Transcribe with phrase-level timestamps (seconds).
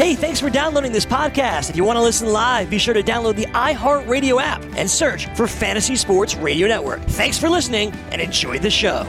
[0.00, 1.68] Hey, thanks for downloading this podcast.
[1.68, 5.26] If you want to listen live, be sure to download the iHeartRadio app and search
[5.36, 7.02] for Fantasy Sports Radio Network.
[7.02, 9.06] Thanks for listening and enjoy the show.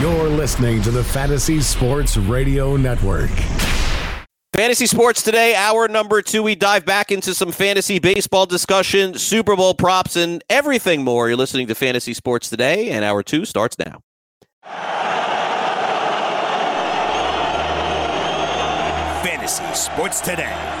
[0.00, 3.30] You're listening to the Fantasy Sports Radio Network.
[4.54, 6.42] Fantasy Sports Today, hour number two.
[6.42, 11.28] We dive back into some fantasy baseball discussion, Super Bowl props, and everything more.
[11.28, 15.07] You're listening to Fantasy Sports Today, and hour two starts now.
[19.48, 20.77] Fantasy Sports Today.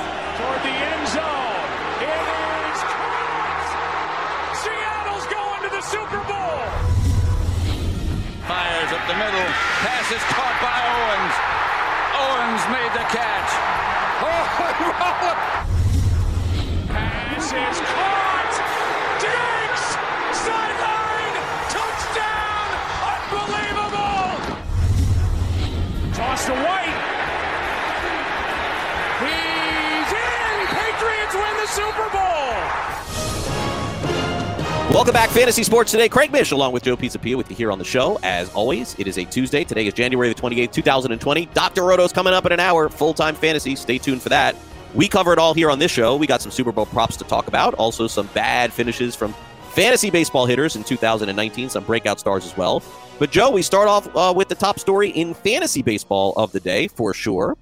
[34.98, 36.08] Welcome back, Fantasy Sports Today.
[36.08, 38.18] Craig Mish, along with Joe Pisapia, with you here on the show.
[38.24, 39.62] As always, it is a Tuesday.
[39.62, 41.46] Today is January the 28th, 2020.
[41.54, 41.84] Dr.
[41.84, 42.88] Roto's coming up in an hour.
[42.88, 43.76] Full time fantasy.
[43.76, 44.56] Stay tuned for that.
[44.96, 46.16] We cover it all here on this show.
[46.16, 47.74] We got some Super Bowl props to talk about.
[47.74, 49.36] Also, some bad finishes from
[49.70, 51.70] fantasy baseball hitters in 2019.
[51.70, 52.82] Some breakout stars as well.
[53.20, 56.58] But, Joe, we start off uh, with the top story in fantasy baseball of the
[56.58, 57.56] day, for sure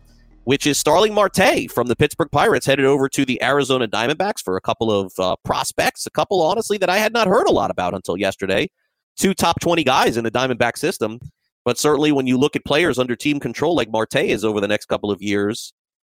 [0.47, 4.57] which is Starling Marte from the Pittsburgh Pirates headed over to the Arizona Diamondbacks for
[4.57, 7.73] a couple of uh, prospects, a couple, honestly, that I had not heard a lot
[7.73, 8.71] about until yesterday.
[9.17, 11.19] Two top 20 guys in the Diamondback system.
[11.65, 14.69] But certainly when you look at players under team control like Marte is over the
[14.69, 15.73] next couple of years,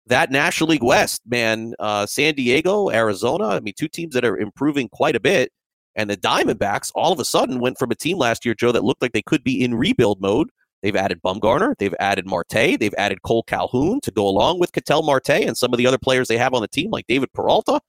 [0.07, 4.37] that National League West, man, uh, San Diego, Arizona, I mean, two teams that are
[4.37, 5.51] improving quite a bit.
[5.97, 8.85] And the Diamondbacks all of a sudden went from a team last year, Joe, that
[8.85, 11.75] looked like they could be in rebuild mode They've added Bumgarner.
[11.77, 12.49] They've added Marte.
[12.79, 15.97] They've added Kole Calhoun to go along with Ketel Marte and some of the other
[15.97, 17.79] players they have on the team, like David Peralta.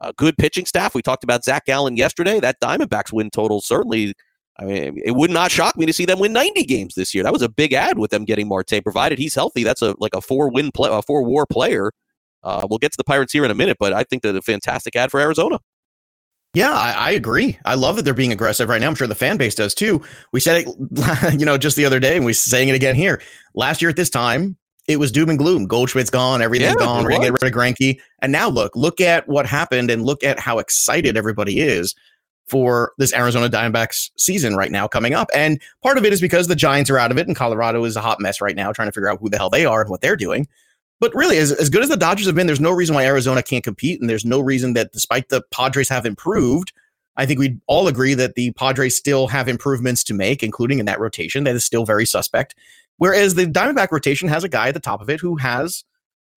[0.00, 0.94] A good pitching staff.
[0.94, 2.38] We talked about Zach Allen yesterday.
[2.38, 4.14] That Diamondbacks win total certainly.
[4.58, 7.22] I mean, it would not shock me to see them win 90 games this year.
[7.24, 9.64] That was a big ad with them getting Marte, provided he's healthy.
[9.64, 11.92] That's a like a four win play, a four WAR player.
[12.42, 14.42] Uh, we'll get to the Pirates here in a minute, but I think that a
[14.42, 15.58] fantastic ad for Arizona.
[16.56, 17.58] Yeah, I, I, agree.
[17.66, 18.86] I love that they're being aggressive right now.
[18.86, 20.02] I'm sure the fan base does too.
[20.32, 23.20] We said it, you know, just the other day, and we're saying it again here.
[23.54, 24.56] Last year at this time,
[24.88, 25.66] it was doom and gloom.
[25.66, 27.04] Goldschmidt's gone, everything's yeah, gone.
[27.04, 30.24] We're gonna get rid of Greinke, and now look, look at what happened, and look
[30.24, 31.18] at how excited mm-hmm.
[31.18, 31.94] everybody is
[32.48, 35.28] for this Arizona Diamondbacks season right now coming up.
[35.34, 37.96] And part of it is because the Giants are out of it, and Colorado is
[37.96, 39.90] a hot mess right now, trying to figure out who the hell they are and
[39.90, 40.48] what they're doing.
[40.98, 43.42] But really, as, as good as the Dodgers have been, there's no reason why Arizona
[43.42, 44.00] can't compete.
[44.00, 46.72] And there's no reason that despite the Padres have improved,
[47.16, 50.86] I think we'd all agree that the Padres still have improvements to make, including in
[50.86, 52.54] that rotation that is still very suspect.
[52.98, 55.84] Whereas the Diamondback rotation has a guy at the top of it who has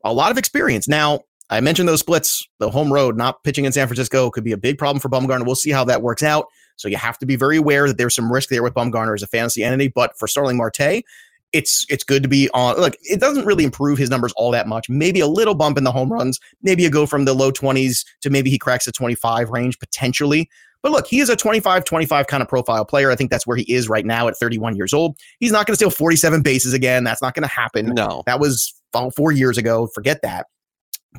[0.04, 0.88] a lot of experience.
[0.88, 4.52] Now, I mentioned those splits, the home road, not pitching in San Francisco could be
[4.52, 5.46] a big problem for Bumgarner.
[5.46, 6.46] We'll see how that works out.
[6.76, 9.24] So you have to be very aware that there's some risk there with Bumgarner as
[9.24, 9.88] a fantasy entity.
[9.88, 11.04] But for Starling Marte,
[11.54, 12.78] it's it's good to be on.
[12.78, 14.90] Look, it doesn't really improve his numbers all that much.
[14.90, 16.40] Maybe a little bump in the home runs.
[16.62, 20.50] Maybe you go from the low 20s to maybe he cracks the 25 range potentially.
[20.82, 23.12] But look, he is a 25 25 kind of profile player.
[23.12, 25.18] I think that's where he is right now at 31 years old.
[25.40, 27.04] He's not going to steal 47 bases again.
[27.04, 27.88] That's not going to happen.
[27.88, 28.24] No.
[28.26, 28.74] That was
[29.16, 29.88] four years ago.
[29.88, 30.48] Forget that.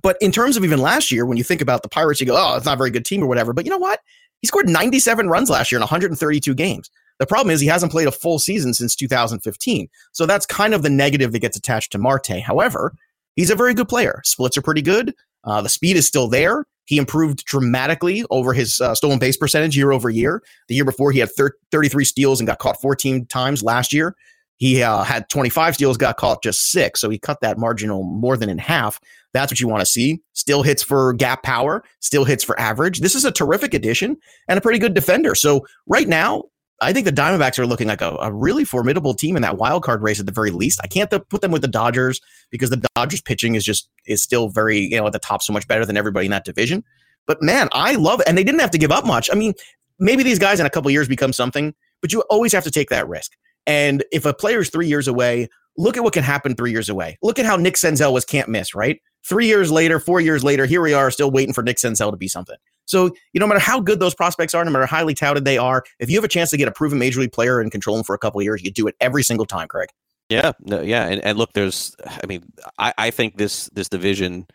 [0.02, 2.36] But in terms of even last year, when you think about the Pirates, you go,
[2.36, 3.52] oh, it's not a very good team or whatever.
[3.52, 4.00] But you know what?
[4.40, 6.90] He scored 97 runs last year in 132 games.
[7.20, 9.88] The problem is he hasn't played a full season since 2015.
[10.12, 12.40] So that's kind of the negative that gets attached to Marte.
[12.42, 12.94] However,
[13.36, 14.22] he's a very good player.
[14.24, 15.14] Splits are pretty good.
[15.44, 16.64] Uh, the speed is still there.
[16.86, 20.42] He improved dramatically over his uh, stolen base percentage year over year.
[20.68, 23.62] The year before, he had thir- 33 steals and got caught 14 times.
[23.62, 24.16] Last year,
[24.56, 27.00] he uh, had 25 steals, got caught just six.
[27.02, 28.98] So he cut that marginal more than in half.
[29.34, 30.20] That's what you want to see.
[30.32, 33.00] Still hits for gap power, still hits for average.
[33.00, 34.16] This is a terrific addition
[34.48, 35.34] and a pretty good defender.
[35.34, 36.44] So right now,
[36.80, 39.82] I think the Diamondbacks are looking like a, a, really formidable team in that wild
[39.82, 40.80] card race at the very least.
[40.82, 42.20] I can't th- put them with the Dodgers
[42.50, 45.52] because the Dodgers pitching is just is still very you know at the top so
[45.52, 46.82] much better than everybody in that division.
[47.26, 49.28] But man, I love it, and they didn't have to give up much.
[49.30, 49.54] I mean,
[49.98, 52.88] maybe these guys in a couple years become something, but you always have to take
[52.90, 53.32] that risk.
[53.66, 56.88] And if a player is three years away, look at what can happen three years
[56.88, 57.18] away.
[57.22, 59.00] Look at how Nick Senzel was can't miss, right?
[59.22, 62.16] Three years later, four years later, here we are still waiting for Nick Senzel to
[62.16, 62.56] be something.
[62.90, 65.44] So, you know, no matter how good those prospects are, no matter how highly touted
[65.44, 67.70] they are, if you have a chance to get a proven major league player and
[67.70, 69.88] control him for a couple years, you do it every single time, Craig.
[70.28, 72.44] Yeah, no, yeah, and, and look, there's, I mean,
[72.78, 74.46] I, I think this this division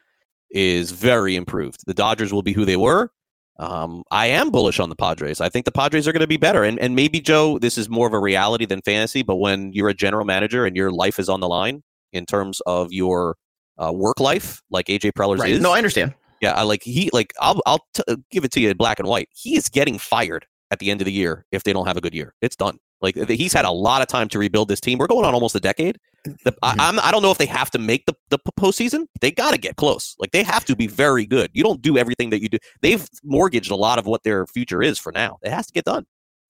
[0.52, 1.82] is very improved.
[1.86, 3.12] The Dodgers will be who they were.
[3.58, 5.40] Um, I am bullish on the Padres.
[5.40, 6.64] I think the Padres are going to be better.
[6.64, 9.22] And and maybe Joe, this is more of a reality than fantasy.
[9.24, 12.62] But when you're a general manager and your life is on the line in terms
[12.66, 13.38] of your
[13.78, 15.52] uh, work life like AJ Preller's Right.
[15.52, 15.62] is.
[15.62, 16.14] No, I understand.
[16.46, 19.00] Yeah, I like he like I'll I'll t- uh, give it to you in black
[19.00, 19.30] and white.
[19.34, 22.02] He is getting fired at the end of the year if they don't have a
[22.02, 22.34] good year.
[22.42, 22.78] It's done.
[23.02, 24.98] Like he's had a lot of time to rebuild this team.
[24.98, 25.98] We're going on almost a decade.
[26.24, 26.58] The, Mhm.
[26.64, 29.06] I, I'm I don't know if they have to make the the postseason.
[29.22, 30.16] They got to get close.
[30.20, 31.50] Like they have to be very good.
[31.54, 32.58] You don't do everything that you do.
[32.82, 35.38] They've mortgaged a lot of what their future is for now.
[35.44, 36.06] It has to get done.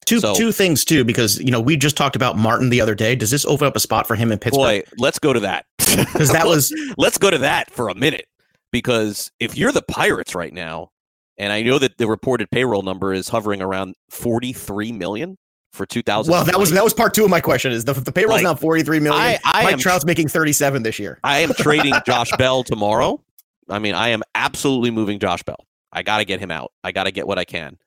[0.06, 2.96] Two So- two things too, because you know we just talked about Martin the other
[2.96, 3.16] day.
[3.16, 4.84] Does this open up a spot for him in Pittsburgh?
[4.86, 5.66] Boy, let's go to that.
[5.96, 8.28] Because that was let's go to that for a minute
[8.76, 10.90] because if you're the Pirates right now,
[11.38, 15.38] and I know that the reported payroll number is hovering around 43 million
[15.72, 16.30] for 2000.
[16.30, 17.72] well, that was that was part two of my question.
[17.72, 19.22] Is the the payroll's Like, now forty three million?
[19.22, 21.20] I- I Mike am- Trout's making thirty seven this year.
[21.24, 23.24] I am trading Josh Bell tomorrow.
[23.70, 25.66] I mean, I am absolutely moving Josh Bell.
[25.94, 26.74] I got to get him out.
[26.84, 27.78] I got to get what I can.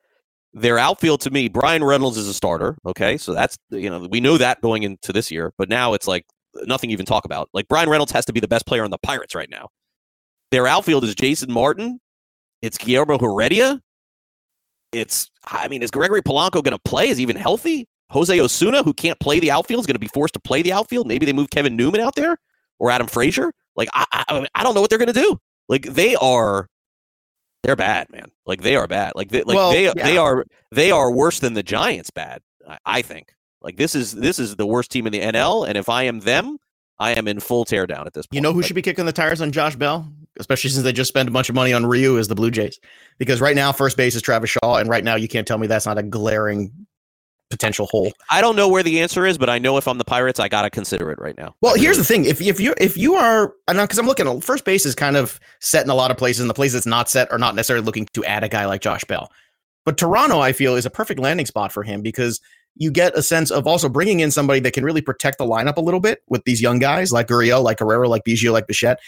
[0.54, 2.78] Their outfield to me, Bryan Reynolds is a starter.
[2.86, 6.08] Okay, so that's you know we know that going into this year, but now it's
[6.08, 6.24] like
[6.64, 7.50] nothing even talk about.
[7.52, 9.68] Like Bryan Reynolds has to be the best player on the Pirates right now.
[10.50, 12.00] Their outfield is Jason Martin.
[12.62, 13.80] It's Guillermo Heredia.
[14.92, 17.08] It's I mean, is Gregory Polanco going to play?
[17.08, 17.86] Is he even healthy?
[18.10, 20.72] Jose Osuna, who can't play the outfield, is going to be forced to play the
[20.72, 21.06] outfield.
[21.06, 22.38] Maybe they move Kevin Newman out there
[22.78, 23.52] or Adam Frazier.
[23.76, 25.38] Like I, I, I don't know what they're going to do.
[25.68, 26.68] Like they are,
[27.62, 28.30] they're bad, man.
[28.46, 29.12] Like they are bad.
[29.14, 29.92] Like they, like Well, they, yeah.
[29.94, 32.10] they are, they are worse than the Giants.
[32.10, 33.32] Bad, I, I think.
[33.60, 36.20] Like this is this is the worst team in the NL, and if I am
[36.20, 36.58] them,
[36.98, 38.36] I am in full teardown at this point.
[38.36, 40.92] You know who Like, should be kicking the tires on Josh Bell, especially since they
[40.92, 42.78] just spent a bunch of money on Ryu is the Blue Jays,
[43.18, 45.66] because right now first base is Travis Shaw, and right now you can't tell me
[45.66, 46.72] that's not a glaring
[47.50, 48.12] potential hole.
[48.30, 50.48] I don't know where the answer is, but I know if I'm the Pirates, I
[50.48, 51.54] gotta consider it right now.
[51.60, 54.64] Well, here's the thing: if if you if you are, because I'm looking at first
[54.64, 57.08] base is kind of set in a lot of places, and the places that's not
[57.08, 59.30] set are not necessarily looking to add a guy like Josh Bell.
[59.84, 62.40] But Toronto, I feel, is a perfect landing spot for him because
[62.78, 65.76] you get a sense of also bringing in somebody that can really protect the lineup
[65.76, 69.00] a little bit with these young guys like Gurriel, like Guerrero, like Biggio, like Bichette.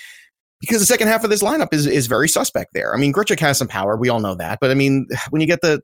[0.61, 2.94] Because the second half of this lineup is is very suspect there.
[2.94, 4.58] I mean, Grichuk has some power, we all know that.
[4.61, 5.81] But I mean, when you get the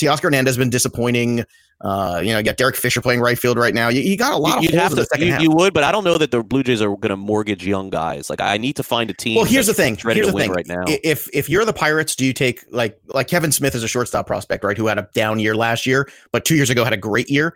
[0.00, 1.44] Teoscar Hernandez has been disappointing.
[1.82, 3.88] Uh, you know, you got Derek Fisher playing right field right now.
[3.88, 5.72] You, you got a lot You'd holes have in the to, second you, you would,
[5.72, 8.28] but I don't know that the Blue Jays are going to mortgage young guys.
[8.28, 9.36] Like I need to find a team.
[9.36, 9.98] Well, here's the thing.
[10.04, 10.52] ready Here's to the win thing.
[10.52, 10.84] right now.
[10.86, 14.26] If if you're the Pirates, do you take like like Kevin Smith is a shortstop
[14.26, 14.76] prospect, right?
[14.76, 17.54] Who had a down year last year, but two years ago had a great year.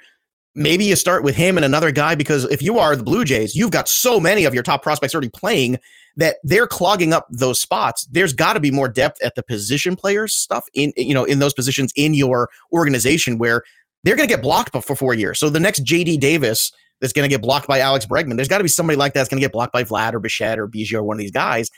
[0.55, 3.55] Maybe you start with him and another guy because if you are the Blue Jays,
[3.57, 5.79] you've got so many of your top prospects already playing
[6.17, 8.07] that they're clogging up those spots.
[8.11, 11.39] There's got to be more depth at the position players stuff in you know in
[11.39, 13.63] those positions in your organization where
[14.05, 15.39] they're going to get blocked for four years.
[15.39, 18.59] So the next JD Davis that's going to get blocked by Alex Bregman, there's got
[18.59, 20.69] to be somebody like that that's going to get blocked by Vlad or Bichette or
[20.69, 21.71] Biggio or one of these guys.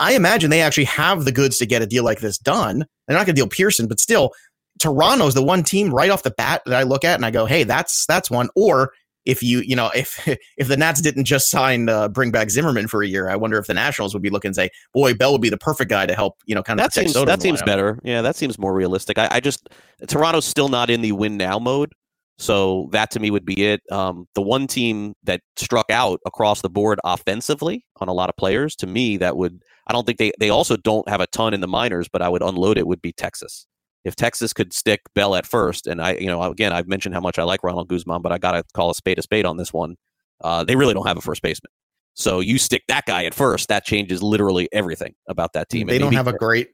[0.00, 2.84] I imagine they actually have the goods to get a deal like this done.
[3.06, 4.32] They're not going to deal Pearson, but still,
[4.78, 7.46] Toronto's the one team right off the bat that I look at and I go,
[7.46, 8.92] "Hey, that's that's one." Or
[9.28, 10.26] if you, you know, if
[10.56, 13.58] if the Nats didn't just sign uh, bring back Zimmerman for a year, I wonder
[13.58, 16.06] if the Nationals would be looking and say, "Boy, Bell would be the perfect guy
[16.06, 17.66] to help." You know, kind of that seems Soto that seems lineup.
[17.66, 17.98] better.
[18.02, 19.18] Yeah, that seems more realistic.
[19.18, 19.68] I, I just
[20.08, 21.92] Toronto's still not in the win now mode,
[22.38, 23.82] so that to me would be it.
[23.92, 28.36] Um, the one team that struck out across the board offensively on a lot of
[28.36, 31.52] players, to me, that would I don't think they they also don't have a ton
[31.52, 33.66] in the minors, but I would unload it would be Texas.
[34.04, 37.20] If Texas could stick Bell at first, and I, you know, again, I've mentioned how
[37.20, 39.56] much I like Ronald Guzman, but I got to call a spade a spade on
[39.56, 39.96] this one.
[40.40, 41.70] Uh, they really don't have a first baseman.
[42.14, 45.86] So you stick that guy at first, that changes literally everything about that team.
[45.86, 46.70] They And don't maybe- have a great,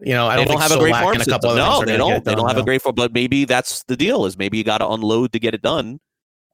[0.00, 1.56] you know, I they don't, don't think have a great farm a system.
[1.56, 2.10] No, they don't.
[2.12, 2.62] get They don't have no.
[2.62, 4.24] a great farm, but maybe that's the deal.
[4.26, 5.98] Is maybe you got to unload to get it done.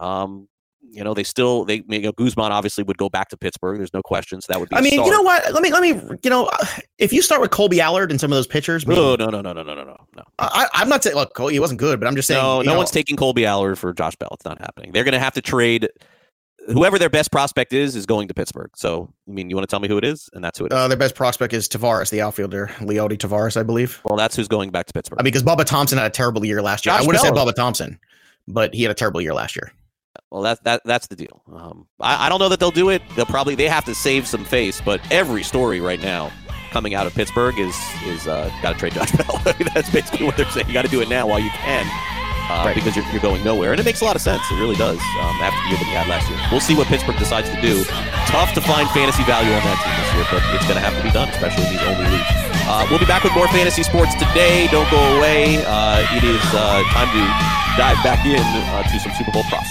[0.00, 0.48] Um,
[0.90, 3.78] you know they still they you know, Guzman obviously would go back to Pittsburgh.
[3.78, 4.40] There's no question.
[4.40, 4.76] So that would be.
[4.76, 5.52] I mean, you know what?
[5.52, 5.88] Let me let me
[6.22, 6.50] you know
[6.98, 8.84] if you start with Kolby Allard and some of those pitchers.
[8.86, 10.22] Oh, no, no, no, no, no, no, no, no.
[10.38, 12.42] I, am not saying look, Kolby wasn't good, but I'm just saying.
[12.42, 12.78] No, no know.
[12.78, 14.30] one's taking Kolby Allard for Josh Bell.
[14.32, 14.92] It's not happening.
[14.92, 15.88] They're going to have to trade.
[16.68, 18.70] Whoever their best prospect is is going to Pittsburgh.
[18.74, 20.72] So I mean, you want to tell me who it is, and that's who it
[20.72, 20.76] is.
[20.76, 24.00] Uh, their best prospect is Taveras, the outfielder, Leody Taveras, I believe.
[24.04, 25.20] Well, that's who's going back to Pittsburgh.
[25.20, 26.94] I mean, because Bubba Thompson had a terrible year last year.
[26.94, 28.00] Josh I would have said Bubba Thompson,
[28.48, 29.72] but he had a terrible year last year.
[30.30, 31.42] Well, that that that's the deal.
[31.52, 33.02] Um, I, I don't know that they'll do it.
[33.16, 36.30] They'll probably they have to save some face, but every story right now
[36.72, 39.40] coming out of Pittsburgh is is uh, got to trade Josh Bell.
[39.74, 40.66] That's basically what they're saying.
[40.68, 41.86] You got to do it now while you can,
[42.50, 42.74] uh, Right.
[42.74, 44.42] because you're, you're going nowhere, and it makes a lot of sense.
[44.50, 44.98] It really does.
[44.98, 47.58] Um, after the year that he had last year, we'll see what Pittsburgh decides to
[47.62, 47.84] do.
[48.28, 50.94] Tough to find fantasy value on that team this year, but it's going to have
[50.98, 52.30] to be done, especially in these only leagues.
[52.68, 54.66] Uh, we'll be back with more fantasy sports today.
[54.74, 55.62] Don't go away.
[55.64, 57.22] Uh, it is uh, time to
[57.78, 59.70] dive back in uh, to some Super Bowl props.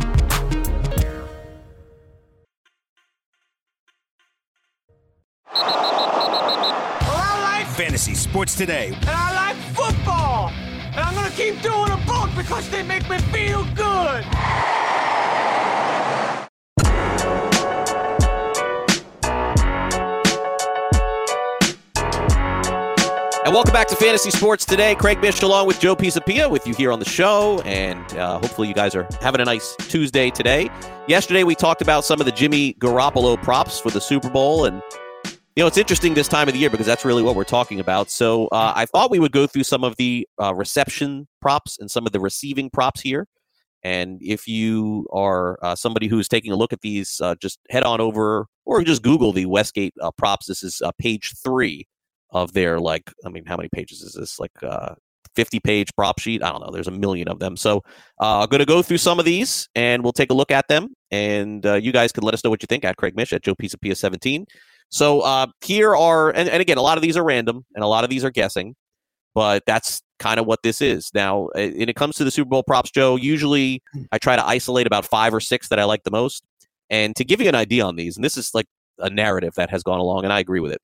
[7.71, 8.87] Fantasy Sports Today.
[8.87, 10.49] And I like football.
[10.49, 14.25] And I'm going to keep doing them both because they make me feel good.
[23.43, 24.93] And welcome back to Fantasy Sports Today.
[24.95, 27.61] Craig Mish along with Joe Pisapia with you here on the show.
[27.61, 30.69] And uh, hopefully you guys are having a nice Tuesday today.
[31.07, 34.65] Yesterday we talked about some of the Jimmy Garoppolo props for the Super Bowl.
[34.65, 34.81] And,
[35.55, 37.79] you know, it's interesting this time of the year because that's really what we're talking
[37.79, 38.09] about.
[38.09, 41.91] So uh, I thought we would go through some of the uh, reception props and
[41.91, 43.27] some of the receiving props here.
[43.83, 47.83] And if you are uh, somebody who's taking a look at these, uh, just head
[47.83, 50.45] on over or just Google the Westgate uh, props.
[50.45, 51.87] This is uh, page three
[52.33, 54.95] of their like i mean how many pages is this like uh
[55.35, 57.81] 50 page prop sheet i don't know there's a million of them so
[58.19, 60.95] i'm going to go through some of these and we'll take a look at them
[61.11, 63.53] and you guys can let us know what you think at craig mish at joe
[63.53, 64.45] Pisapia 17
[64.91, 67.87] so uh, here are and, and again a lot of these are random and a
[67.87, 68.75] lot of these are guessing
[69.33, 72.63] but that's kind of what this is now when it comes to the super bowl
[72.63, 73.81] props joe usually
[74.11, 76.43] i try to isolate about five or six that i like the most
[76.89, 78.67] and to give you an idea on these and this is like
[78.99, 80.81] a narrative that has gone along and i agree with it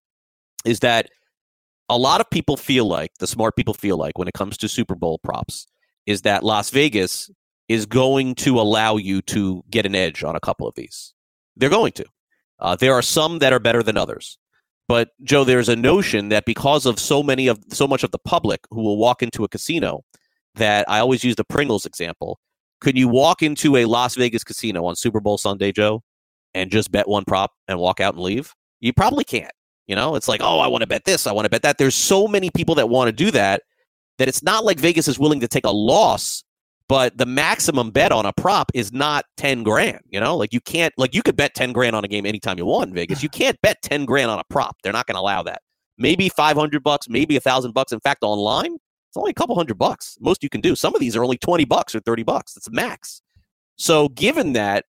[0.65, 1.09] is that
[1.89, 4.67] a lot of people feel like the smart people feel like when it comes to
[4.67, 5.67] Super Bowl props
[6.05, 7.29] is that Las Vegas
[7.69, 11.13] is going to allow you to get an edge on a couple of these.
[11.55, 12.05] They're going to.
[12.59, 14.37] Uh, there are some that are better than others.
[14.87, 18.19] But Joe, there's a notion that because of so many of so much of the
[18.19, 20.03] public who will walk into a casino,
[20.55, 22.39] that I always use the Pringles example.
[22.79, 26.03] Could you walk into a Las Vegas casino on Super Bowl Sunday, Joe,
[26.53, 28.53] and just bet one prop and walk out and leave?
[28.79, 29.51] You probably can't.
[29.87, 31.77] You know, it's like, oh, I want to bet this, I want to bet that.
[31.77, 33.63] There's so many people that want to do that
[34.17, 36.43] that it's not like Vegas is willing to take a loss,
[36.89, 39.99] but the maximum bet on a prop is not 10 grand.
[40.09, 42.57] You know, like you can't, like you could bet 10 grand on a game anytime
[42.57, 43.21] you want in Vegas.
[43.21, 44.77] You can't bet 10 grand on a prop.
[44.83, 45.61] They're not going to allow that.
[45.97, 47.91] Maybe 500 bucks, maybe a thousand bucks.
[47.91, 48.75] In fact, online,
[49.09, 50.17] it's only a couple hundred bucks.
[50.19, 50.75] Most you can do.
[50.75, 52.53] Some of these are only 20 bucks or 30 bucks.
[52.53, 53.21] That's the max.
[53.77, 54.85] So, given that,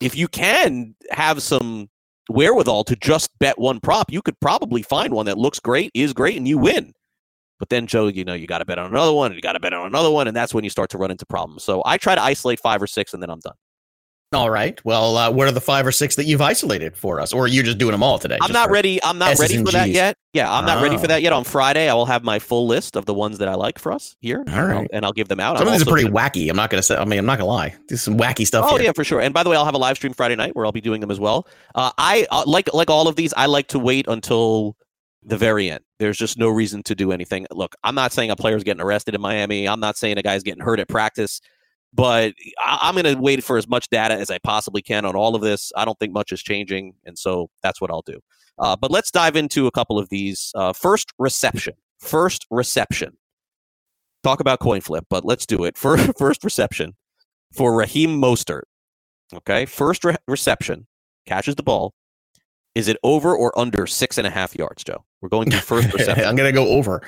[0.00, 1.88] if you can have some
[2.30, 6.12] wherewithal to just bet one prop, you could probably find one that looks great, is
[6.12, 6.92] great, and you win.
[7.60, 9.52] But then, Joe, you know, you got to bet on another one, and you got
[9.52, 11.62] to bet on another one, and that's when you start to run into problems.
[11.62, 13.54] So I try to isolate five or six, and then I'm done.
[14.32, 14.80] All right.
[14.84, 17.48] Well, uh, what are the five or six that you've isolated for us, or are
[17.48, 18.38] you just doing them all today?
[18.40, 19.02] I'm not ready.
[19.02, 20.16] I'm not S's ready for that yet.
[20.34, 21.08] Yeah, I'm not ready for Oh.
[21.08, 21.32] that yet.
[21.32, 23.90] On Friday, I will have my full list of the ones that I like for
[23.90, 25.58] us here, All and, I'll, and I'll give them out.
[25.58, 26.48] Some I'm of these are pretty gonna- wacky.
[26.48, 26.94] I'm not going to say.
[26.96, 27.74] I mean, I'm not going to lie.
[27.88, 28.66] There's some wacky stuff.
[28.70, 28.84] Oh here.
[28.86, 29.20] yeah, for sure.
[29.20, 31.00] And by the way, I'll have a live stream Friday night where I'll be doing
[31.00, 31.46] them as well.
[31.74, 33.34] Uh, I uh, like like all of these.
[33.36, 34.76] I like to wait until
[35.24, 35.82] the very end.
[36.00, 37.46] There's just no reason to do anything.
[37.52, 39.68] Look, I'm not saying a player's getting arrested in Miami.
[39.68, 41.40] I'm not saying a guy's getting hurt at practice.
[41.92, 45.14] But I- I'm going to wait for as much data as I possibly can on
[45.14, 45.72] all of this.
[45.76, 48.18] I don't think much is changing, and so that's what I'll do.
[48.58, 50.50] Uh, but let's dive into a couple of these.
[50.54, 51.74] Uh, first reception.
[52.00, 53.16] First reception.
[54.22, 55.76] Talk about coin flip, but let's do it.
[55.78, 56.94] For first reception
[57.52, 58.62] for Raheem Mostert.
[59.34, 60.86] Okay, first re- reception,
[61.26, 61.94] catches the ball.
[62.74, 65.04] Is it over or under six and a half yards, Joe?
[65.20, 66.24] We're going to first reception.
[66.26, 67.02] I'm going to go over.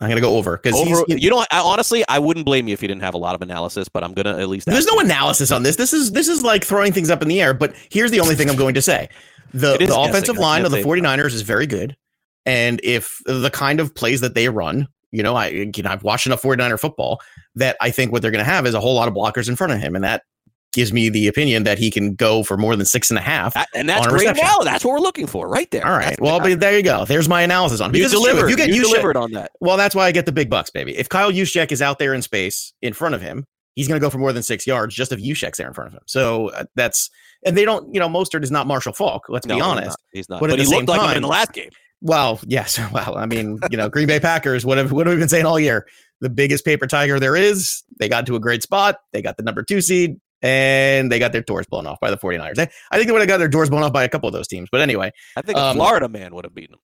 [0.00, 0.78] I'm going to go over because
[1.08, 3.40] you know, I, honestly, I wouldn't blame you if you didn't have a lot of
[3.40, 4.66] analysis, but I'm gonna at least.
[4.66, 5.00] There's no you.
[5.00, 5.76] analysis on this.
[5.76, 7.54] This is this is like throwing things up in the air.
[7.54, 9.08] But here's the only thing I'm going to say:
[9.54, 11.96] the, the offensive line of the 49ers is very good,
[12.44, 16.02] and if the kind of plays that they run, you know, I you know, I've
[16.02, 17.20] watched enough 49er football
[17.54, 19.56] that I think what they're going to have is a whole lot of blockers in
[19.56, 20.24] front of him, and that
[20.72, 23.54] gives me the opinion that he can go for more than six and a half.
[23.54, 24.20] That- and that's great.
[24.20, 24.44] reception.
[24.46, 25.84] Now that's what we're looking for, right there.
[25.84, 26.00] All right.
[26.10, 27.04] That's- Well, but there you go.
[27.04, 27.96] There's my analysis on it.
[27.98, 28.30] you Because true.
[28.30, 28.50] delivered.
[28.50, 29.50] You get you Juszczyk- delivered on that.
[29.60, 30.96] well, that's why I get the big bucks, baby.
[30.96, 34.04] If Kyle Juszczyk is out there in space in front of him, he's going to
[34.04, 36.02] go for more than six yards just if Juszczyk's there in front of him.
[36.06, 37.10] So uh, that's
[37.44, 37.92] and they don't.
[37.94, 39.24] You know, Mostert is not Marshall Faulk.
[39.28, 39.88] Let's No, be he's honest.
[39.88, 39.96] not.
[40.12, 40.40] He's not.
[40.40, 41.70] But But, at he the looked same like him time- in the last game.
[42.02, 42.78] Well, yes.
[42.92, 44.64] Well, I mean, you know, Green Bay Packers.
[44.64, 45.86] What have what have we been saying all year?
[46.20, 47.82] The biggest paper tiger there is.
[47.98, 48.96] They got to a great spot.
[49.12, 52.16] They got the number two seed, and they got their doors blown off by the
[52.18, 52.54] 49ers.
[52.54, 54.32] They- I think they would have got their doors blown off by a couple of
[54.32, 54.68] those teams.
[54.72, 56.80] But anyway, I think a Um, Florida man would have beaten them.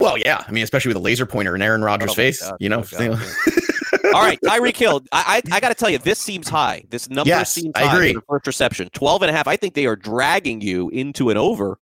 [0.00, 0.42] well, yeah.
[0.46, 2.40] I mean, especially with a laser pointer in Aaron Rodgers' Oh face.
[2.42, 2.56] God.
[2.60, 3.22] you know, Oh
[4.14, 5.02] All right, Tyreek Hill.
[5.12, 6.82] I I, I got to tell you, this seems high.
[6.90, 8.12] This number Yes, seems I high agree.
[8.14, 8.88] for the first reception.
[8.92, 9.46] 12 and a half.
[9.46, 11.78] I think they are dragging you into an over,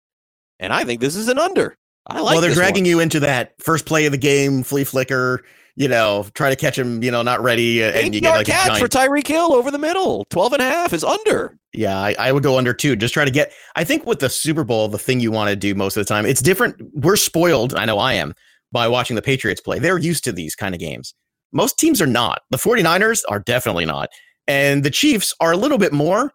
[0.60, 1.78] and I think this is an under.
[2.08, 2.90] I like well, they're dragging one.
[2.90, 5.44] you into that first play of the game, flea flicker.
[5.78, 7.04] You know, try to catch him.
[7.04, 8.82] You know, not ready, uh, and you get like a catch giant.
[8.82, 10.26] for Tyreek Hill over the middle.
[10.30, 11.58] 12 and a half is under.
[11.74, 12.96] Yeah, I, I would go under two.
[12.96, 13.52] Just try to get.
[13.76, 16.08] I think with the Super Bowl, the thing you want to do most of the
[16.08, 16.78] time, it's different.
[16.94, 17.76] We're spoiled.
[17.76, 18.34] I know I am
[18.72, 19.80] by watching the Patriots play.
[19.80, 21.14] They're used to these kind of games.
[21.52, 22.42] Most teams are not.
[22.52, 24.10] The 49ers are definitely not.
[24.48, 26.32] And the Chiefs are a little bit more,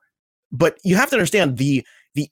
[0.52, 2.28] but you have to understand the the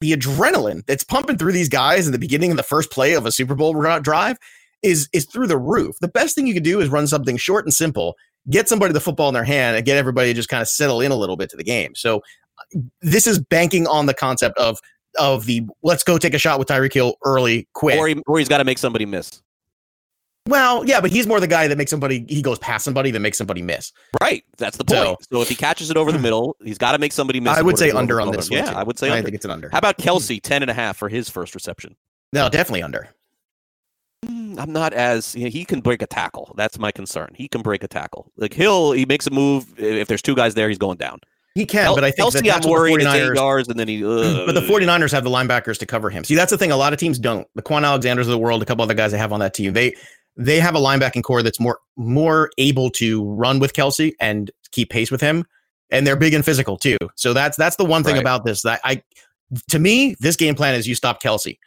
[0.00, 3.26] the adrenaline that's pumping through these guys in the beginning of the first play of
[3.26, 4.38] a Super Bowl drive
[4.82, 5.96] is is through the roof.
[6.00, 8.16] The best thing you can do is run something short and simple
[8.50, 11.00] get somebody the football in their hand and get everybody to just kind of settle
[11.00, 11.94] in a little bit to the game.
[11.94, 14.78] So uh, this is banking on the concept of
[15.18, 17.98] of the let's go take a shot with Tyreek Hill early, quick.
[17.98, 19.42] Or, he, or he's got to make somebody miss.
[20.48, 23.20] well, yeah, but he's more the guy that makes somebody he goes past somebody that
[23.20, 23.92] makes somebody miss.
[24.20, 24.44] Right.
[24.58, 25.18] That's the point.
[25.30, 27.56] So, if he catches it over the middle, he's got to make somebody miss.
[27.56, 28.58] I would say under on this one.
[28.58, 28.76] Yeah, too.
[28.76, 29.24] I would say I under.
[29.24, 29.70] think it's an under.
[29.70, 31.96] How about Kelce, 10 and a half for his first reception?
[32.32, 33.08] No, definitely under.
[34.26, 36.52] Mm, I'm not as you know, he can break a tackle.
[36.56, 37.30] That's my concern.
[37.34, 38.32] He can break a tackle.
[38.36, 39.66] Like Hill, he makes a move.
[39.78, 41.20] If there's two guys there, he's going down.
[41.54, 43.68] He can, Kel- but I think Kelce, that that's I'm the worried eight 49ers yards,
[43.68, 44.04] and then he.
[44.04, 44.08] uh,
[44.46, 46.24] but the 49ers have the linebackers to cover him.
[46.24, 46.70] See, that's the thing.
[46.72, 47.46] A lot of teams don't.
[47.54, 49.72] The Kwon Alexanders of the world, a couple other guys they have on that team,
[49.72, 49.94] they
[50.36, 54.90] they have a linebacking core that's more more able to run with Kelce and keep
[54.90, 55.44] pace with him.
[55.90, 56.96] And they're big and physical too.
[57.16, 58.20] So that's that's the one thing Right.
[58.20, 58.62] about this.
[58.62, 59.02] That I
[59.70, 61.58] to me, this game plan is you stop Kelce.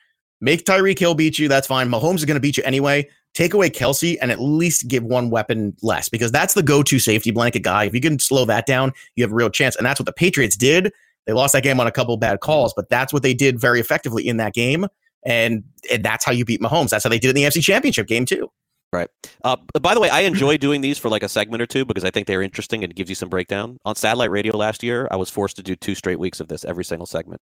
[0.42, 1.48] Make Tyreek Hill beat you.
[1.48, 1.90] That's fine.
[1.90, 3.08] Mahomes is going to beat you anyway.
[3.34, 7.32] Take away Kelce and at least give one weapon less because that's the go-to safety
[7.32, 7.86] blanket guy.
[7.86, 9.76] If you can slow that down, you have a real chance.
[9.76, 10.92] And that's what the Patriots did.
[11.28, 13.80] They lost that game on a couple bad calls, but that's what they did very
[13.80, 14.88] effectively in that game.
[15.24, 16.90] And, and that's how you beat Mahomes.
[16.90, 18.50] That's how they did it in the NFC Championship game too.
[18.92, 19.08] Right.
[19.44, 22.04] Uh, by the way, I enjoy doing these for like a segment or two because
[22.04, 23.78] I think they're interesting and it gives you some breakdown.
[23.86, 26.66] On satellite radio last year, I was forced to do two straight weeks of this
[26.66, 27.40] every single segment.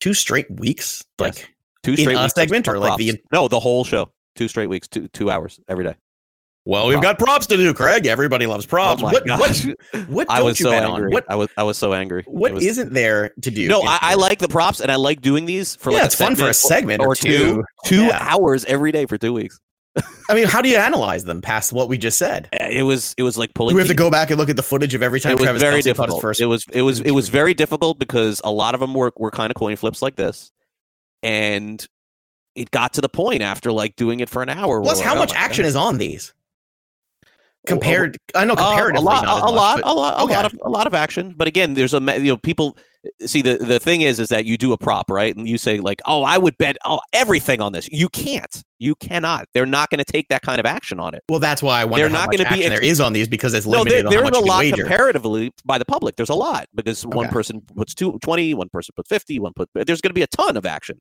[0.00, 1.46] Two straight weeks, like Yes.
[1.82, 3.04] Two straight a weeks of segment or like props.
[3.04, 4.10] the- no the whole show.
[4.36, 5.94] Two straight weeks, two two hours every day.
[6.64, 8.04] Well, we've got props to do, Craig.
[8.04, 9.00] Everybody loves props.
[9.02, 9.64] Oh what, gosh.
[9.64, 11.06] what what I was you so angry.
[11.06, 11.12] on?
[11.12, 12.24] What I was I was so angry.
[12.26, 13.68] what It was- not there to do?
[13.68, 16.14] No, I, I like the props and I like doing these for Yeah, like it's
[16.14, 17.64] fun for a segment or, or two, two.
[17.86, 18.18] two Yeah.
[18.20, 19.58] hours every day for two weeks.
[20.28, 22.48] I mean, how do you analyze them past what we just said?
[22.52, 23.72] Uh, It was it was like pulling.
[23.72, 25.36] Do we have to go back and look at the footage of every time It
[25.40, 26.20] was Travis very Kelce his difficult.
[26.22, 26.40] first?
[26.40, 29.30] It was it was it was very difficult because a lot of them were were
[29.30, 30.52] kind of coin flips like this,
[31.22, 31.86] and
[32.54, 34.82] it got to the point after like doing it for an hour.
[34.82, 36.32] Plus, how much like, "Oh action is on these?
[37.66, 38.56] Compared, I know Uh,
[38.96, 40.34] a lot, a, much, lot, but- a lot, Okay.
[40.34, 41.34] a lot of a lot of action.
[41.36, 42.76] But again, there's a you know people
[43.24, 45.78] see the the thing is is that you do a prop right, and you say
[45.80, 47.88] like, oh, I would bet oh everything on this.
[47.90, 49.46] You can't, you cannot.
[49.54, 51.22] They're not going to take that kind of action on it.
[51.28, 53.28] Well, that's why I wonder They're how not gonna be action there is on these
[53.28, 54.76] because it's No, limited there, on how there's a lot wager.
[54.76, 56.16] comparatively by the public.
[56.16, 59.68] There's a lot because one person puts two, 20, one person puts 50, one put.
[59.74, 61.00] There's going to be a ton of action,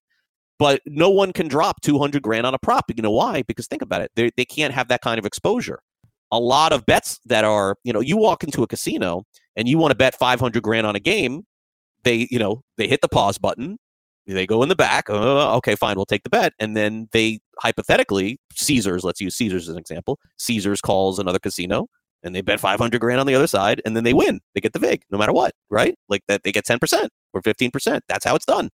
[0.59, 2.85] but no one can drop 200 grand on a prop.
[2.95, 3.41] You know why?
[3.43, 5.79] Because think about it, they they can't have that kind of exposure.
[6.31, 9.23] A lot of bets that are, you know, you walk into a casino
[9.55, 11.45] and you want to bet 500 grand on a game,
[12.07, 13.77] they, you know, they hit the pause button.
[14.25, 15.09] They go in the back.
[15.09, 16.53] Uh, okay, fine, we'll take the bet.
[16.59, 20.19] And then they hypothetically, Caesars, let's use Caesars as an example.
[20.37, 21.87] Caesars calls another casino
[22.23, 24.39] and they bet 500 grand on the other side and then they win.
[24.53, 25.95] They get the VIG no matter what, right?
[26.09, 27.99] Like that they get 10% or 15%.
[28.07, 28.69] That's how it's done.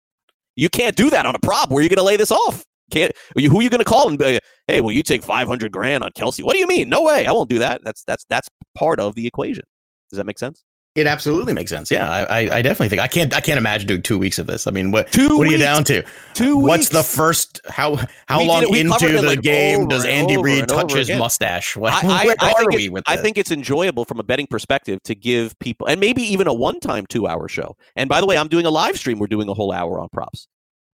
[0.56, 1.70] You can't do that on a prop.
[1.70, 2.64] Where are you going to lay this off?
[2.90, 6.04] Can't who are you going to call and be, hey, will you take 500 grand
[6.04, 6.42] on Kelce?
[6.42, 6.90] What do you mean?
[6.90, 7.26] No way.
[7.26, 7.80] I won't do that.
[7.84, 9.64] That's that's that's part of the equation.
[10.10, 10.62] Does that make sense?
[10.94, 11.90] It absolutely makes sense.
[11.90, 13.32] Yeah, I, I, I definitely think I can't.
[13.34, 14.66] I can't imagine doing two weeks of this.
[14.66, 15.10] I mean, what?
[15.10, 16.04] Two what are you down to?
[16.34, 17.62] Two What's the first?
[17.66, 17.96] How
[18.28, 21.08] how We long it- into the like, game does Andy over Reid and touch his
[21.08, 21.18] again.
[21.18, 21.76] mustache?
[21.78, 24.20] What, I, I, where I are think we it- with I think it's enjoyable from
[24.20, 27.74] a betting perspective to give people, and maybe even a one-time two-hour show.
[27.96, 29.18] And by the way, I'm doing a live stream.
[29.18, 30.46] We're doing a whole hour on props,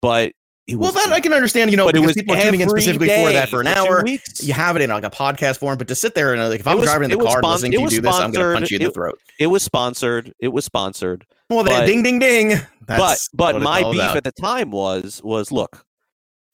[0.01, 0.35] but it
[0.73, 1.69] well, that I can understand.
[1.71, 4.03] You know, but it was people are tuning in specifically for that for an hour.
[4.03, 4.43] weeks.
[4.43, 6.67] You have it in like a podcast form, but to sit there and like, if
[6.67, 8.53] I'm was- driving in the car spon- listening to you do this, I'm going to
[8.59, 9.19] punch you in the throat.
[9.39, 10.33] It was sponsored.
[10.39, 11.25] It was sponsored.
[11.49, 12.49] Well, then, but- ding, ding, ding.
[12.81, 14.17] but That's but it's my beef about.
[14.17, 15.85] at the time was was look,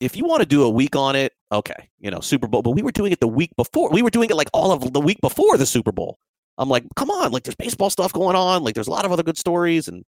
[0.01, 2.71] if you want to do a week on it, okay, you know Super Bowl, but
[2.71, 3.89] we were doing it the week before.
[3.91, 6.17] We were doing it like all of the week before the Super Bowl.
[6.57, 9.11] I'm like, come on, like there's baseball stuff going on, like there's a lot of
[9.13, 10.03] other good stories, and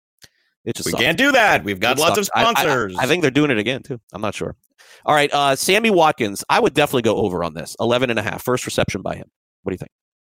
[0.65, 1.03] it just we sucked.
[1.03, 1.65] can't do that.
[1.65, 2.37] We've got It lots of sucked.
[2.39, 2.97] I- I- sponsors.
[2.99, 4.01] I, think they're doing it again too.
[4.13, 4.57] I'm not sure.
[5.05, 7.75] All right, uh, Sammy Watkins, I would definitely go over on this.
[7.81, 9.27] 11 and a half, first reception by him.
[9.63, 9.91] What do you think?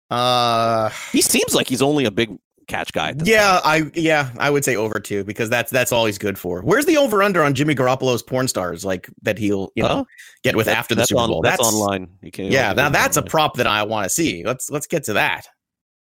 [0.10, 3.10] Uh, He seems like he's only a big catch guy.
[3.10, 6.18] at this Yeah, I yeah, I would say over too because that's that's all he's
[6.18, 6.62] good for.
[6.62, 10.06] Where's the over under on Jimmy Garoppolo's porn stars like that he'll you know Oh,
[10.44, 11.42] get with That- after the that's Super on- Bowl?
[11.42, 12.08] That's, online.
[12.22, 14.44] You can Yeah, now that's a prop that I want to see.
[14.46, 15.46] Let's let's get to that.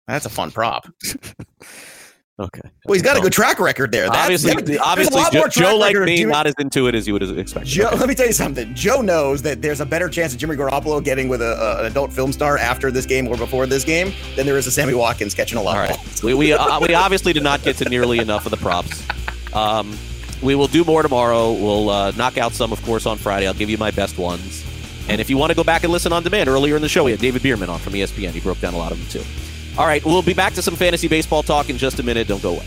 [0.06, 0.86] That's a fun prop.
[2.40, 2.62] Okay.
[2.86, 4.06] Well, he's got a good track record there.
[4.08, 6.94] That's, obviously, that- a obviously, lot Joe, Joe like me, Jimmy- not as into it
[6.94, 7.66] as you would expect.
[7.66, 7.96] Joe, Okay.
[7.98, 8.74] let me tell you something.
[8.74, 11.86] Joe knows that there's a better chance of Jimmy Garoppolo getting with a, a- an
[11.86, 14.94] adult film star after this game or before this game than there is of Sammy
[14.94, 15.96] Watkins catching a lot All of right.
[15.98, 16.22] balls.
[16.22, 19.02] We we, uh, we obviously did not get to nearly enough of the props.
[19.54, 19.96] Um,
[20.42, 21.52] we will do more tomorrow.
[21.52, 23.46] We'll uh, knock out some, of course, on Friday.
[23.46, 24.64] I'll give you my best ones.
[25.08, 27.04] And if you want to go back and listen on demand, earlier in the show,
[27.04, 28.30] we had David Bierman on from ESPN.
[28.30, 29.28] He broke down a lot of them, too.
[29.78, 30.04] All right.
[30.04, 32.28] We'll be back to some fantasy baseball talk in just a minute.
[32.28, 32.66] Don't go away.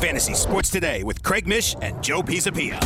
[0.00, 2.80] Fantasy Sports Today with Craig Mish and Joe Pisapia.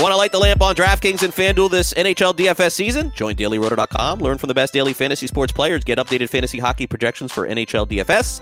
[0.00, 3.12] Want to light the lamp on DraftKings and FanDuel this NHL DFS season?
[3.14, 7.30] Join dailyroto.com, learn from the best daily fantasy sports players, get updated fantasy hockey projections
[7.30, 8.40] for NHL DFS,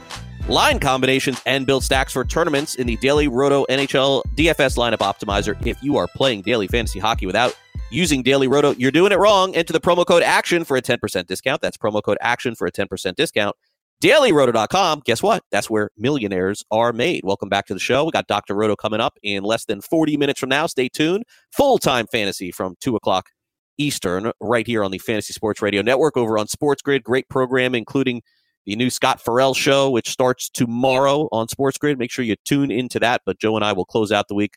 [0.49, 5.55] line combinations, and build stacks for tournaments in the Daily Roto NHL DFS lineup optimizer.
[5.67, 7.55] If you are playing daily fantasy hockey without
[7.91, 9.55] using Daily Roto, you're doing it wrong.
[9.55, 11.61] Enter the promo code ACTION for a 10% discount.
[11.61, 13.57] That's promo code ACTION for a 10% discount.
[14.03, 15.03] DailyRoto.com.
[15.05, 15.43] Guess what?
[15.51, 17.23] That's where millionaires are made.
[17.23, 18.05] Welcome back to the show.
[18.05, 18.55] We got Dr.
[18.55, 20.67] Roto coming up in less than 40 minutes from now.
[20.67, 21.25] Stay tuned.
[21.53, 23.29] Full time fantasy from 2 o'clock
[23.77, 27.03] Eastern, right here on the Fantasy Sports Radio Network over on Sports Grid.
[27.03, 28.23] Great program, including
[28.67, 31.99] the new Scott Ferrall show, which starts tomorrow on Sports Grid.
[31.99, 33.23] Make sure you tune into that.
[33.25, 34.55] But Joe and I will close out the week,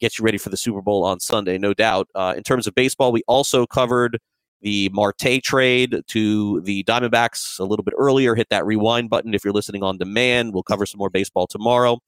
[0.00, 2.08] get you ready for the Super Bowl on Sunday, no doubt.
[2.14, 4.18] Uh, in terms of baseball, we also covered
[4.62, 8.34] the Marte trade to the Diamondbacks a little bit earlier.
[8.34, 10.54] Hit that rewind button if you're listening on demand.
[10.54, 11.98] We'll cover some more baseball tomorrow.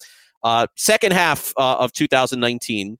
[0.42, 2.98] Uh, second half uh, of 2019,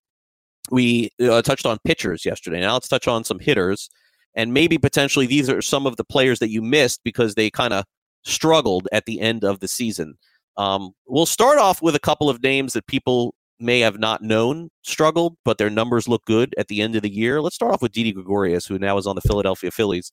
[0.71, 2.61] we uh, touched on pitchers yesterday.
[2.61, 3.89] Now let's touch on some hitters.
[4.35, 7.73] And maybe potentially these are some of the players that you missed because they kind
[7.73, 7.85] of
[8.25, 10.19] struggled at the end of the season.
[10.59, 14.71] Um, we'll start off with a couple of names that people may have not known
[14.83, 17.41] struggled, but their numbers look good at the end of the year.
[17.41, 20.13] Let's start off with Didi Gregorius, who now is on the Philadelphia Phillies.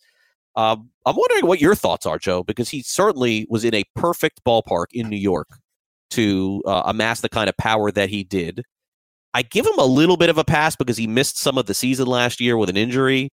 [0.55, 4.43] Um, I'm wondering what your thoughts are, Joe, because he certainly was in a perfect
[4.45, 5.49] ballpark in New York
[6.11, 8.63] to uh, amass the kind of power that he did.
[9.33, 11.73] I give him a little bit of a pass because he missed some of the
[11.73, 13.31] season last year with an injury.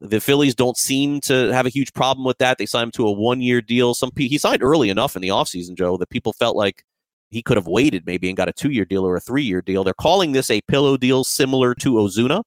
[0.00, 2.56] The Phillies don't seem to have a huge problem with that.
[2.56, 3.94] They signed him to a one-year deal.
[3.94, 6.82] Some he signed early enough in the offseason, Joe, that people felt like
[7.34, 9.84] he could have waited maybe and got a two-year deal or a three-year deal.
[9.84, 12.42] They're calling this a pillow deal similar to Ozuna,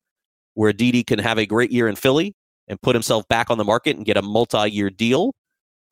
[0.53, 2.33] where Didi can have a great year in Philly
[2.67, 5.33] and put himself back on the market and get a multi-year deal.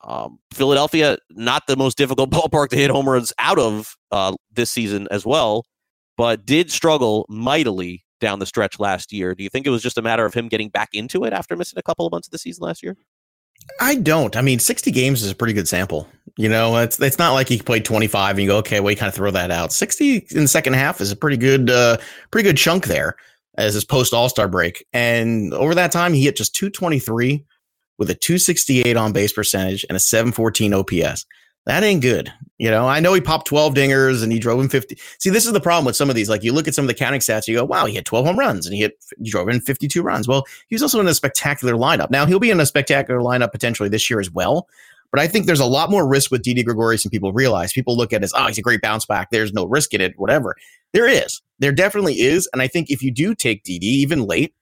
[0.02, 4.70] Um, Philadelphia, not the most difficult ballpark to hit home runs out of uh, this
[4.70, 5.64] season as well,
[6.16, 9.34] but did struggle mightily down the stretch last year.
[9.34, 11.54] Do you think it was just a matter of him getting back into it after
[11.54, 12.96] missing a couple of months of the season last year?
[13.80, 14.36] I don't.
[14.36, 16.08] I mean, 60 games is a pretty good sample.
[16.38, 18.96] You know, it's it's not like he played 25 and you go, okay, well, you
[18.96, 19.72] kind of throw that out.
[19.72, 21.96] 60 in the second half is a pretty good, uh,
[22.30, 23.16] pretty good chunk there
[23.56, 24.86] as his post All Star break.
[24.92, 27.44] And over that time, he hit just 223
[27.98, 31.24] with a 268 on base percentage and a 714 OPS.
[31.66, 32.32] That ain't good.
[32.58, 34.96] You know, I know he popped 12 dingers and he drove in 50.
[35.18, 36.30] See, this is the problem with some of these.
[36.30, 38.24] Like you look at some of the counting stats, you go, wow, he hit 12
[38.24, 40.26] home runs and he hit, he drove in 52 runs.
[40.26, 42.10] Well, he was also in a spectacular lineup.
[42.10, 44.68] Now he'll be in a spectacular lineup potentially this year as well.
[45.10, 47.72] But I think there's a lot more risk with Didi Gregorius than people realize.
[47.72, 49.30] People look at it as, oh, he's a great bounce back.
[49.30, 50.56] There's no risk in it, whatever.
[50.92, 51.42] There is.
[51.58, 52.48] There definitely is.
[52.52, 54.54] And I think if you do take Didi, even late,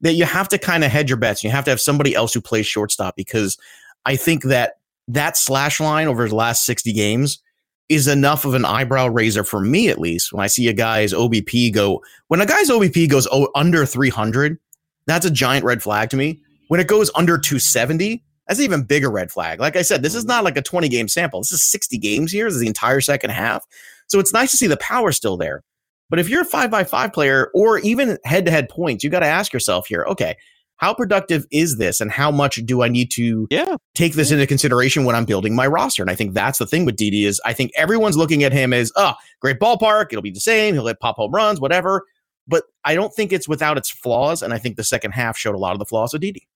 [0.00, 1.42] that you have to kind of hedge your bets.
[1.42, 3.58] You have to have somebody else who plays shortstop because
[4.04, 4.77] I think that
[5.08, 7.42] that slash line over the last 60 games
[7.88, 10.32] is enough of an eyebrow raiser for me, at least.
[10.32, 14.58] When I see a guy's OBP go, when a guy's OBP goes under 300,
[15.06, 16.40] that's a giant red flag to me.
[16.68, 19.58] When it goes under 270, that's even bigger red flag.
[19.58, 21.40] Like I said, this is not like a 20 game sample.
[21.40, 22.44] This is 60 games here.
[22.44, 23.64] This is the entire second half.
[24.06, 25.62] So it's nice to see the power still there.
[26.10, 29.10] But if you're a five by five player or even head to head points, you
[29.10, 30.36] got to ask yourself here, okay,
[30.78, 33.76] how productive is this and how much do I need to Yeah.
[33.94, 36.02] take this into consideration when I'm building my roster?
[36.02, 38.72] And I think that's the thing with Didi is I think everyone's looking at him
[38.72, 40.06] as, oh, great ballpark.
[40.10, 40.74] It'll be the same.
[40.74, 42.04] He'll hit pop home runs, whatever.
[42.46, 44.42] But I don't think it's without its flaws.
[44.42, 46.48] And I think the second half showed a lot of the flaws of Didi.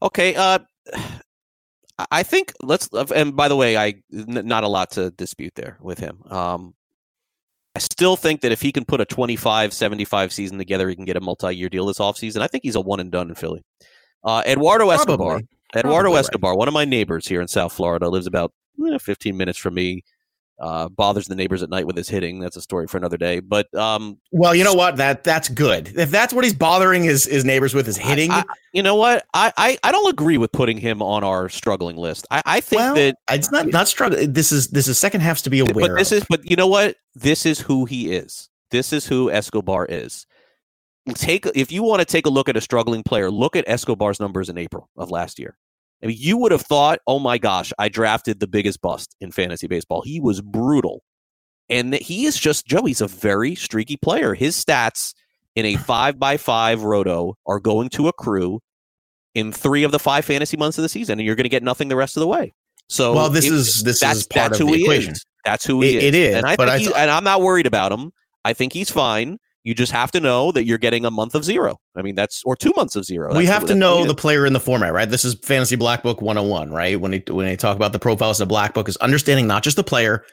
[0.00, 0.34] Okay.
[0.34, 0.60] Uh,
[2.12, 2.88] I think let's.
[3.14, 6.22] And by the way, I n- not a lot to dispute there with him.
[6.30, 6.74] Um,
[7.78, 11.04] I still think that if he can put a 25 75 season together, he can
[11.04, 12.40] get a multi year deal this offseason.
[12.40, 13.62] I think he's a one and done in Philly.
[14.24, 15.16] Uh, Eduardo Escobar.
[15.16, 15.48] Probably.
[15.76, 16.18] Eduardo Probably right.
[16.18, 18.52] Escobar, one of my neighbors here in South Florida, lives about
[18.84, 20.02] eh, 15 minutes from me.
[20.60, 22.40] Uh, bothers the neighbors at night with his hitting.
[22.40, 23.38] That's a story for another day.
[23.38, 24.96] But um, Well, you know what?
[24.96, 25.96] That that's good.
[25.96, 28.42] If that's what he's bothering his, his neighbors with is hitting, I-
[28.72, 29.24] you know what?
[29.34, 32.26] I, I, I don't agree with putting him on our struggling list.
[32.30, 34.18] I, I think well, that it's not not struggle.
[34.26, 35.74] This is this is second halves to be aware.
[35.74, 36.18] but this of.
[36.18, 40.26] is but you know what this is who he is this is who escobar is
[41.14, 44.20] take if you want to take a look at a struggling player look at escobar's
[44.20, 45.56] numbers in april of last year
[46.02, 49.30] i mean you would have thought oh my gosh i drafted the biggest bust in
[49.30, 51.02] fantasy baseball he was brutal
[51.68, 55.12] and that he is just joe he's a very streaky player his stats
[55.56, 58.60] in a five by five roto are going to accrue
[59.34, 61.62] in three of the five fantasy months of the season and you're going to get
[61.62, 62.52] nothing the rest of the way
[62.90, 65.12] so well, this it- is this that's is part that's of who the he equation.
[65.12, 65.22] is.
[65.44, 66.04] That's who he It- is.
[66.04, 68.12] it is, and I but think I th- and I'm not worried about him.
[68.46, 69.36] I think he's fine.
[69.68, 71.78] You just have to know that you're getting a month of zero.
[71.94, 73.36] I mean, that's or two months of zero.
[73.36, 75.10] we have to know he the player in the format, right?
[75.10, 76.98] This is Fantasy Black Book 101, right?
[76.98, 79.76] When they, when they talk about the profiles the Black Book, is understanding not just
[79.76, 80.24] the player,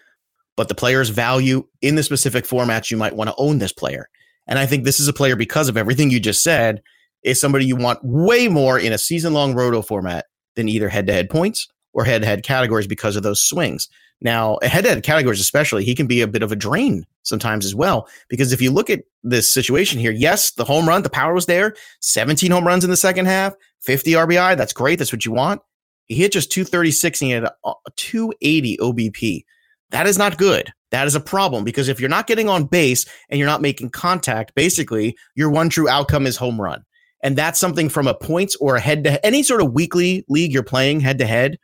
[0.56, 4.08] but the player's value in the specific formats you might want to own this player.
[4.48, 6.82] And I think this is a player because of everything you just said,
[7.24, 11.08] is somebody you want way more in a season long roto format than either head
[11.08, 13.90] to head points or head to head categories because of those swings.
[14.26, 17.64] Now, head to head categories, especially, he can be a bit of a drain sometimes
[17.64, 18.10] as well.
[18.28, 21.46] Because if you look at this situation here, yes, the home run, the power was
[21.46, 24.58] there, 17 home runs in the second half, 50 RBI.
[24.58, 24.98] That's great.
[24.98, 25.62] That's what you want.
[26.08, 29.46] He hit just 236 and he had a uh, a 280 OBP.
[29.92, 30.74] That is not good.
[30.90, 33.92] That is a problem because if you're not getting on base and you're not making
[33.92, 36.84] contact, basically your one true outcome is home run.
[37.22, 40.52] And that's something from a points or a head to any sort of weekly league
[40.52, 41.60] you're playing head to head.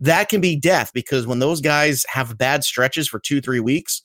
[0.00, 4.02] That can be death because when those guys have bad stretches for two, three weeks,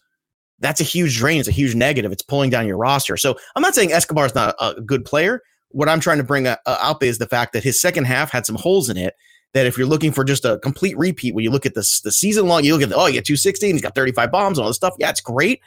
[0.59, 1.39] that's a huge drain.
[1.39, 2.11] It's a huge negative.
[2.11, 3.17] It's pulling down your roster.
[3.17, 5.41] So I'm not saying Escobar is not a good player.
[5.69, 8.45] What I'm trying to bring uh, out is the fact that his second half had
[8.45, 9.15] some holes in it.
[9.53, 12.11] That if you're looking for just a complete repeat, when you look at this the
[12.11, 14.57] season long, you look at the, oh, you got 260 and he's got 35 bombs
[14.57, 14.93] and all this stuff.
[14.97, 15.59] Yeah, it's great.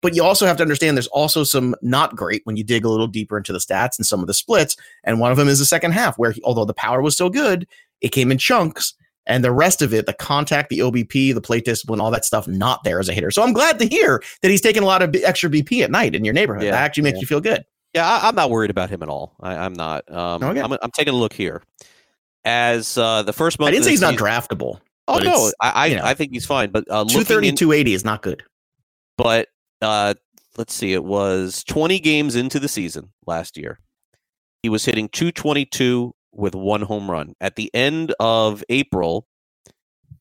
[0.00, 2.88] But you also have to understand there's also some not great when you dig a
[2.88, 4.76] little deeper into the stats and some of the splits.
[5.04, 7.30] And one of them is the second half, where he, although the power was still
[7.30, 7.68] good,
[8.00, 8.94] it came in chunks.
[9.26, 12.48] And the rest of it, the contact, the OBP, the plate discipline, all that stuff,
[12.48, 13.30] not there as a hitter.
[13.30, 15.90] So I'm glad to hear that he's taking a lot of b- extra BP at
[15.92, 16.64] night in your neighborhood.
[16.64, 17.20] Yeah, that actually makes yeah.
[17.20, 17.64] you feel good.
[17.94, 19.36] Yeah, I, I'm not worried about him at all.
[19.40, 20.10] I, I'm not.
[20.12, 20.60] Um, Okay.
[20.60, 21.62] I'm, I'm taking a look here.
[22.44, 24.80] As uh, the first month, I didn't say he's not draftable.
[25.06, 26.70] Oh no, I I, you know, I think he's fine.
[26.70, 28.42] But uh, 230, in- 280 is not good.
[29.16, 29.48] but
[29.80, 30.14] uh,
[30.56, 33.78] let's see, it was 20 games into the season last year.
[34.62, 37.34] He was hitting 222 with one home run.
[37.40, 39.26] At the end of April,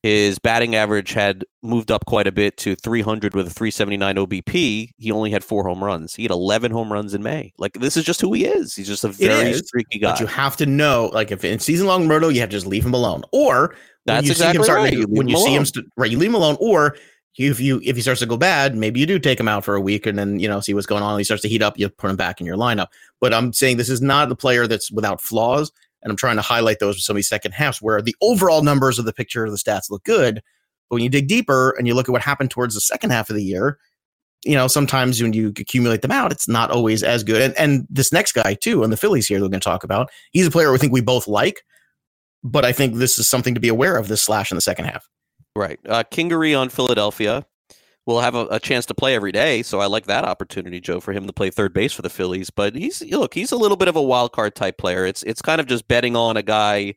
[0.03, 4.89] his batting average had moved up quite a bit to 300 with a 379 OBP.
[4.97, 6.15] He only had four home runs.
[6.15, 7.53] He had 11 home runs in May.
[7.59, 8.75] Like this is just who he is.
[8.75, 10.11] He's just a very is, streaky guy.
[10.11, 12.65] But you have to know, like, if in season long roto, you have to just
[12.65, 13.23] leave him alone.
[13.31, 14.93] Or when That's you see him exactly start, right.
[14.93, 15.65] You when you see him, alone.
[15.65, 16.57] st- right, you leave him alone.
[16.59, 16.97] Or
[17.37, 19.75] if you if he starts to go bad, maybe you do take him out for
[19.75, 21.17] a week and then you know see what's going on.
[21.17, 22.87] He starts to heat up, you put him back in your lineup.
[23.19, 26.41] But I'm saying this is not the player that's without flaws, and I'm trying to
[26.41, 29.45] highlight those with some of these second halves where the overall numbers of the picture
[29.45, 30.41] of the stats look good.
[30.89, 33.29] But when you dig deeper and you look at what happened towards the second half
[33.29, 33.77] of the year,
[34.43, 37.41] you know, sometimes when you accumulate them out, it's not always as good.
[37.41, 40.09] And and this next guy too, and the Phillies here, they're going to talk about.
[40.31, 41.61] He's a player I think we both like,
[42.43, 44.07] but I think this is something to be aware of.
[44.07, 45.07] This slash in the second half.
[45.55, 45.79] Right.
[45.87, 47.45] Uh, Kingery on Philadelphia
[48.11, 50.99] will have a, a chance to play every day, so I like that opportunity, Joe,
[50.99, 52.49] for him to play third base for the Phillies.
[52.49, 55.05] But he's look, he's a little bit of a wild card type player.
[55.05, 56.95] It's it's kind of just betting on a guy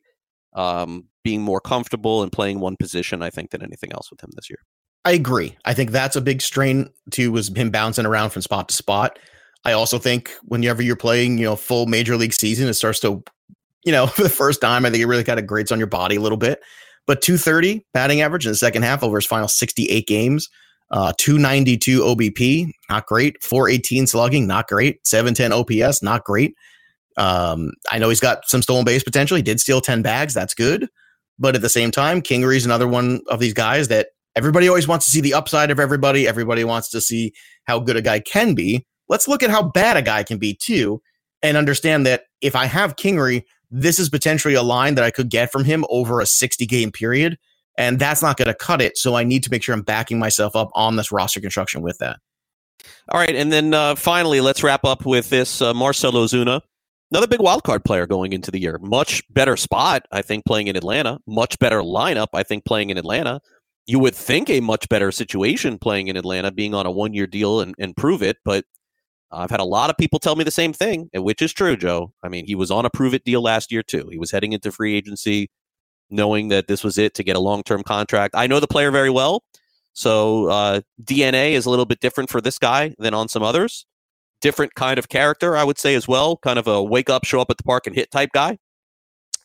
[0.55, 4.29] um, being more comfortable and playing one position, I think, than anything else with him
[4.35, 4.59] this year.
[5.05, 5.55] I agree.
[5.65, 9.19] I think that's a big strain too, was him bouncing around from spot to spot.
[9.63, 13.23] I also think whenever you're playing, you know, full major league season, it starts to,
[13.83, 15.87] you know, for the first time, I think it really kind of grates on your
[15.87, 16.59] body a little bit.
[17.07, 20.49] But 230 batting average in the second half over his final 68 games,
[20.91, 23.43] uh, 292 OBP, not great.
[23.43, 25.05] 418 slugging, not great.
[25.05, 26.55] 710 OPS, not great.
[27.17, 29.37] Um, I know he's got some stolen base potential.
[29.37, 30.33] He did steal 10 bags.
[30.33, 30.87] That's good.
[31.39, 35.05] But at the same time, Kingery's another one of these guys that everybody always wants
[35.05, 36.27] to see the upside of everybody.
[36.27, 37.33] Everybody wants to see
[37.65, 38.85] how good a guy can be.
[39.09, 41.01] Let's look at how bad a guy can be too.
[41.43, 45.29] and understand that if I have Kingery, this is potentially a line that I could
[45.29, 47.37] get from him over a 60 game period.
[47.77, 48.97] And that's not going to cut it.
[48.97, 51.97] So I need to make sure I'm backing myself up on this roster construction with
[51.97, 52.17] that.
[53.09, 56.61] All right, and then uh, finally, let's wrap up with this uh, Marcell Ozuna,
[57.11, 58.79] another big wild card player going into the year.
[58.81, 61.19] Much better spot, I think, playing in Atlanta.
[61.27, 63.41] Much better lineup, I think, playing in Atlanta.
[63.87, 67.27] You would think a much better situation playing in Atlanta, being on a one year
[67.27, 68.37] deal and, and prove it.
[68.43, 68.65] But
[69.31, 72.13] I've had a lot of people tell me the same thing, which is true, Joe.
[72.23, 74.07] I mean, he was on a prove it deal last year, too.
[74.11, 75.49] He was heading into free agency
[76.09, 78.35] knowing that this was it to get a long term contract.
[78.35, 79.43] I know the player very well.
[79.93, 83.85] So uh, DNA is a little bit different for this guy than on some others.
[84.41, 86.37] Different kind of character, I would say as well.
[86.37, 88.57] Kind of a wake up, show up at the park and hit type guy.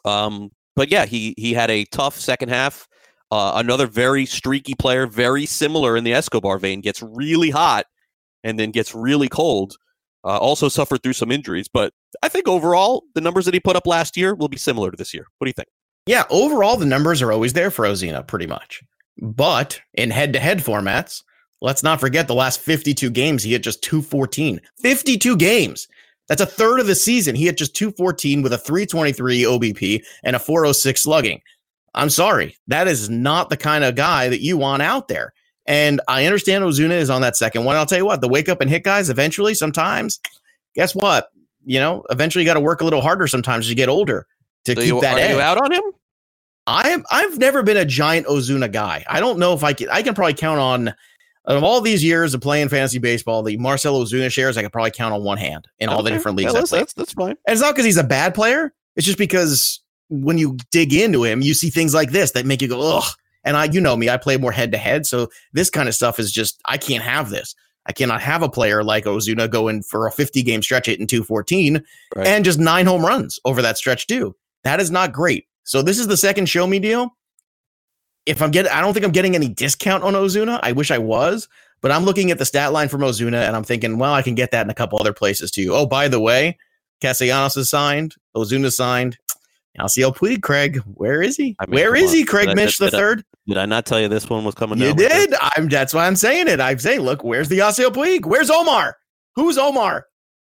[0.04, 2.88] Um, but yeah, he he had a tough second half.
[3.30, 7.86] Uh, another very streaky player, very similar in the Escobar vein, gets really hot
[8.42, 9.76] and then gets really cold.
[10.24, 13.76] Uh, also suffered through some injuries, but I think overall the numbers that he put
[13.76, 15.26] up last year will be similar to this year.
[15.38, 15.68] What do you think?
[16.10, 18.82] Yeah, overall the numbers are always there for Ozuna, pretty much.
[19.22, 21.22] But in head to head formats,
[21.60, 24.60] let's not forget the last 52 games, he had just 214.
[24.82, 25.86] 52 games.
[26.26, 27.36] That's a third of the season.
[27.36, 31.40] He had just 214 with a 323 OBP and a 406 slugging.
[31.94, 32.56] I'm sorry.
[32.66, 35.32] That is not the kind of guy that you want out there.
[35.66, 37.76] And I understand Ozuna is on that second one.
[37.76, 40.18] I'll tell you what, the wake up and hit guys eventually, sometimes,
[40.74, 41.28] guess what?
[41.64, 44.26] You know, eventually you got to work a little harder sometimes as you get older
[44.64, 45.30] to So keep you, that are edge.
[45.36, 45.82] you out on him?
[46.66, 49.04] I am I've never been a giant Ozuna guy.
[49.08, 50.94] I don't know if I can I can probably count on
[51.46, 54.90] of all these years of playing fantasy baseball, the Marcelo Ozuna shares I could probably
[54.90, 57.30] count on one hand in all the different leagues that's, that's, that's fine.
[57.30, 58.72] And it's not because he's a bad player.
[58.94, 62.60] It's just because when you dig into him, you see things like this that make
[62.60, 63.04] you go, ugh.
[63.42, 65.06] And I, you know me, I play more head to head.
[65.06, 67.54] So this kind of stuff is just, I can't have this.
[67.86, 71.06] I cannot have a player like Ozuna going for a 50 game stretch hit in
[71.06, 71.82] 214
[72.14, 72.26] Right.
[72.26, 74.36] and just nine home runs over that stretch too.
[74.64, 75.46] That is not great.
[75.64, 77.16] So this is the second show me deal.
[78.26, 80.60] If I'm getting, I don't think I'm getting any discount on Ozuna.
[80.62, 81.48] I wish I was,
[81.80, 84.34] but I'm looking at the stat line from Ozuna and I'm thinking, well, I can
[84.34, 85.70] get that in a couple other places too.
[85.72, 86.58] Oh, by the way,
[87.00, 89.18] Castellanos is signed, Ozuna signed.
[89.78, 91.56] Alciel oh, Puig, Craig, where is he?
[91.58, 92.16] I mean, where is on.
[92.16, 93.24] he, Craig Did I- Mitch the did I- third?
[93.46, 95.34] Did I not tell you this one was coming You did.
[95.40, 95.68] I'm.
[95.68, 96.60] That's why I'm saying it.
[96.60, 98.24] I'm saying, look, where's the Alciel Puig?
[98.24, 98.96] Where's Omar?
[99.34, 100.06] Who's Omar?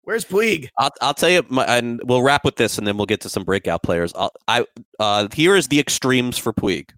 [0.07, 0.69] Where's Puig?
[0.77, 3.29] I'll, I'll tell you, my, and we'll wrap with this, and then we'll get to
[3.29, 4.13] some breakout players.
[4.15, 4.63] I'll, I
[4.99, 6.91] uh, here is the extremes for Puig.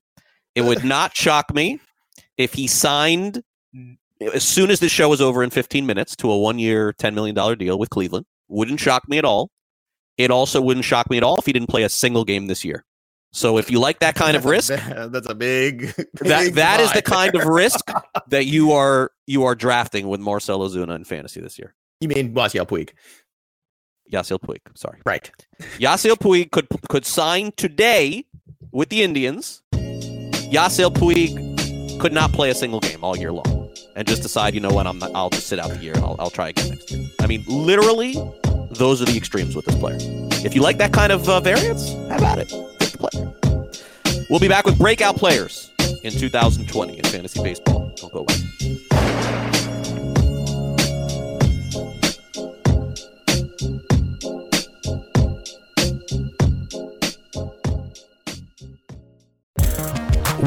[0.54, 1.80] It would not shock me
[2.38, 3.42] if he signed
[4.22, 7.34] as soon as this show was over in 15 minutes to a one-year, 10 million
[7.34, 8.28] dollar deal with Cleveland.
[8.48, 9.50] Wouldn't shock me at all.
[10.20, 12.64] It also wouldn't shock me at all if he didn't play a single game this
[12.64, 12.86] year.
[13.34, 15.96] So if you like that kind of risk, That's a big.
[16.22, 17.90] that that is the kind of risk
[18.28, 21.74] that you are you are drafting with Marcelo Zuna in fantasy this year.
[22.00, 22.92] You mean Alciel Puig?
[24.12, 25.00] Yasiel Puig, sorry.
[25.06, 25.30] Right.
[25.78, 28.26] Yasiel Puig could could sign today
[28.72, 29.62] with the Indians.
[29.74, 34.62] Yasiel Puig could not play a single game all year long, and just decide, you
[34.62, 36.70] know what, I'm not, I'll just sit out the year and I'll, I'll try again
[36.70, 37.06] next year.
[37.20, 38.14] I mean, literally,
[38.72, 39.98] those are the extremes with this player.
[40.46, 42.50] If you like that kind of uh, variance, have at it.
[42.80, 44.26] Take the player.
[44.30, 45.70] We'll be back with breakout players
[46.04, 47.92] in 2020 in fantasy baseball.
[47.98, 49.59] Don't go away.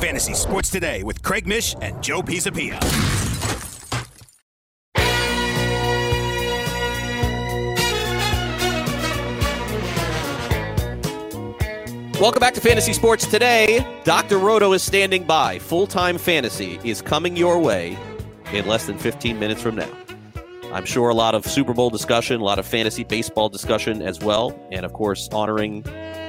[0.00, 2.80] Fantasy Sports Today with Craig Mish and Joe Pisapia.
[12.18, 13.86] Welcome back to Fantasy Sports Today.
[14.04, 14.38] Dr.
[14.38, 15.58] Roto is standing by.
[15.58, 17.98] Full time fantasy is coming your way
[18.54, 20.09] in less than 15 minutes from now.
[20.72, 24.20] I'm sure a lot of Super Bowl discussion, a lot of fantasy baseball discussion as
[24.20, 25.84] well, and of course, honoring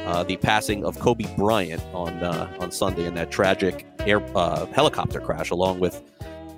[0.08, 4.66] uh, the passing of Kobe Bryant on uh, on Sunday in that tragic air uh,
[4.68, 6.02] helicopter crash, along with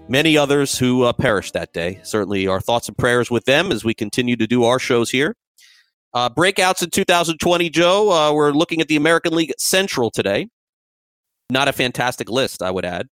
[0.08, 2.00] many others who uh, perished that day.
[2.04, 5.36] Certainly, our thoughts and prayers with them as we continue to do our shows here.
[6.14, 8.12] Uh, breakouts in 2020, Joe.
[8.12, 10.48] Uh, we're looking at the American League Central today.
[11.50, 13.10] Not a fantastic list, I would add.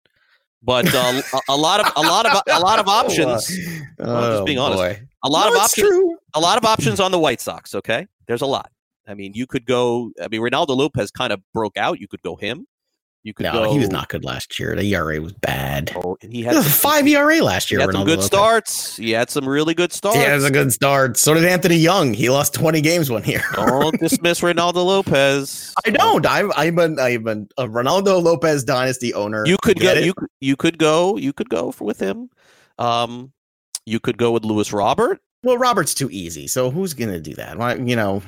[0.63, 3.52] But uh, a, a lot of a lot of a lot of options.
[3.99, 4.78] Oh, just being honest.
[4.78, 5.01] boy.
[5.24, 5.88] A lot No, of options.
[5.88, 6.18] true.
[6.36, 7.74] A lot of options on the White Sox.
[7.76, 8.72] Okay, there's a lot.
[9.07, 10.12] I mean, you could go.
[10.22, 11.99] I mean, Reynaldo Lopez kind of broke out.
[11.99, 12.68] You could go him.
[13.24, 13.72] You could No, go.
[13.74, 14.76] he was not good last year.
[14.76, 15.91] The ERA was bad.
[15.95, 17.80] Oh, he had a five ERA last year.
[17.80, 18.97] He had some good starts.
[18.97, 20.17] He had some really good starts.
[20.17, 21.17] He has a good start.
[21.17, 22.15] So did Anthony Young.
[22.15, 23.43] He lost 20 games one year.
[23.55, 25.72] Don't dismiss Reynaldo Lopez.
[25.86, 26.26] I don't.
[26.26, 29.45] I'm I'm an I'm an, a Reynaldo Lopez dynasty owner.
[29.45, 29.99] You could Get go.
[30.01, 31.17] You could- you could go.
[31.17, 32.30] You could go for with him.
[32.80, 33.34] Um,
[33.86, 35.19] you could go with Luis Robert.
[35.43, 36.47] Well, Robert's too easy.
[36.47, 37.57] So who's gonna do that?
[37.59, 38.24] Why you know?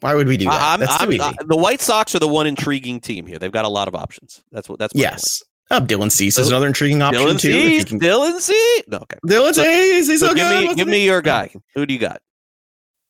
[0.00, 0.60] Why would we do that?
[0.74, 1.20] I'm, That's too easy.
[1.22, 3.38] I- the White Sox are the one intriguing team here.
[3.38, 4.42] They've got a lot of options.
[4.52, 4.78] That's what.
[4.78, 5.42] That's my yes.
[5.70, 7.52] Uh, Dylan Cease is another intriguing option Dylan too.
[7.52, 7.84] Cease.
[7.84, 8.84] can- Dylan Cease.
[8.88, 9.18] No, okay.
[9.26, 10.06] Dylan Cease.
[10.08, 10.68] He's So so give good.
[10.70, 11.50] me give me your guy.
[11.74, 12.20] Who do you got?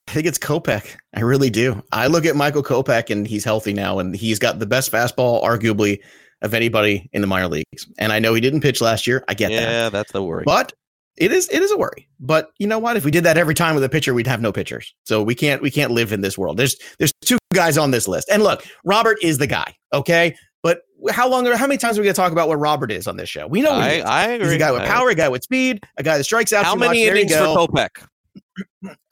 [0.09, 0.97] I think it's Kopech.
[1.15, 1.83] I really do.
[1.93, 5.45] I look at Michael Kopech and he's healthy now, and he's got the best fastball,
[5.45, 6.01] arguably,
[6.43, 7.87] of anybody in the minor leagues.
[7.99, 9.23] And I know he didn't pitch last year.
[9.29, 9.55] I get that.
[9.63, 10.45] Yeah, that's the worry.
[10.47, 10.73] But
[11.21, 12.09] it is it is a worry.
[12.21, 12.97] But you know what?
[12.97, 14.95] If we did that every time with a pitcher, we'd have no pitchers.
[15.05, 16.57] So we can't we can't live in this world.
[16.57, 18.29] There's there's two guys on this list.
[18.31, 19.75] And look, Robert is the guy.
[19.93, 20.37] Okay.
[20.63, 21.47] But how long?
[21.47, 23.47] How many times are we going to talk about what Robert is on this show?
[23.47, 24.03] We know I, he.
[24.03, 24.47] I agree.
[24.47, 26.65] He's a guy with power, a guy with speed, a guy that strikes out.
[26.65, 27.17] How many much.
[27.17, 27.45] Innings for.
[27.45, 27.91] Kopech?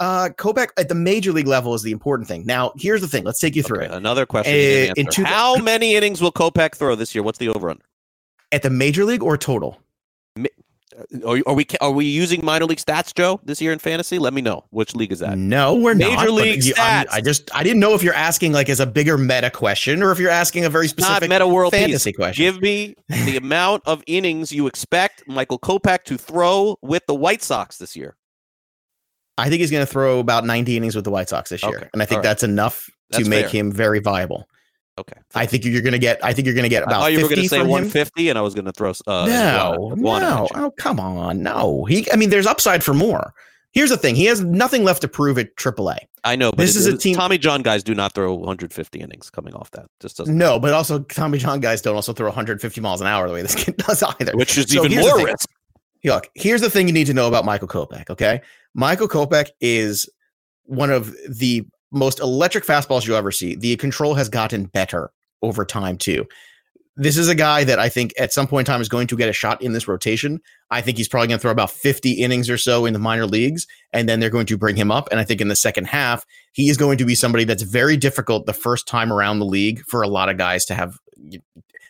[0.00, 2.44] Uh, Kopech at the major league level is the important thing.
[2.46, 3.22] Now, here's the thing.
[3.24, 3.92] Let's take you through Okay, it.
[3.92, 4.52] another question.
[4.54, 7.22] Uh, in two- How many innings will Kopech throw this year?
[7.22, 7.84] What's the over under?
[8.52, 9.80] At the major league or total?
[11.26, 14.18] Are, are we are we using minor league stats, Joe, this year in fantasy?
[14.18, 15.36] Let me know which league is that.
[15.36, 16.24] No, we're Major not.
[16.26, 17.06] but league you- stats.
[17.12, 20.10] I just I didn't know if you're asking like as a bigger meta question or
[20.10, 22.16] if you're asking a very It's not specific meta world fantasy peace.
[22.16, 22.42] question.
[22.44, 27.42] Give me the amount of innings you expect Michael Kopech to throw with the White
[27.42, 28.16] Sox this year.
[29.38, 31.76] I think he's going to throw about 90 innings with the White Sox this year,
[31.76, 32.22] Okay, and I think right.
[32.22, 33.60] that's enough to make fair.
[33.60, 34.48] him very viable.
[34.98, 35.18] Okay.
[35.34, 36.24] I think you're going to get.
[36.24, 37.00] I think you're going to get about.
[37.00, 37.70] thought you were going to 50 say from him.
[37.72, 38.92] 150, and I was going to throw.
[39.06, 40.48] Uh, No, Iguana no.
[40.54, 41.42] Oh, come on.
[41.42, 41.84] No.
[41.84, 42.10] He.
[42.12, 43.34] I mean, there's upside for more.
[43.72, 44.14] Here's the thing.
[44.14, 45.98] He has nothing left to prove at AAA.
[46.24, 49.28] I know, but This is a team- Tommy John guys do not throw 150 innings
[49.28, 49.84] coming off that.
[50.00, 50.36] Just doesn't.
[50.36, 53.42] No, but also Tommy John guys don't also throw 150 miles an hour the way
[53.42, 54.32] this kid does either.
[54.34, 55.46] Which is So even more risk.
[56.04, 58.08] Look, here's the thing you need to know about Michael Kopech.
[58.08, 58.40] Okay,
[58.72, 60.08] Michael Kopech is
[60.64, 63.54] one of the most electric fastballs you'll ever see.
[63.56, 65.10] The control has gotten better
[65.42, 66.26] over time too.
[66.98, 69.16] This is a guy that I think at some point in time is going to
[69.18, 70.40] get a shot in this rotation.
[70.70, 73.26] I think he's probably going to throw about 50 innings or so in the minor
[73.26, 75.08] leagues, and then they're going to bring him up.
[75.10, 77.98] And I think in the second half, he is going to be somebody that's very
[77.98, 80.98] difficult the first time around the league for a lot of guys to have.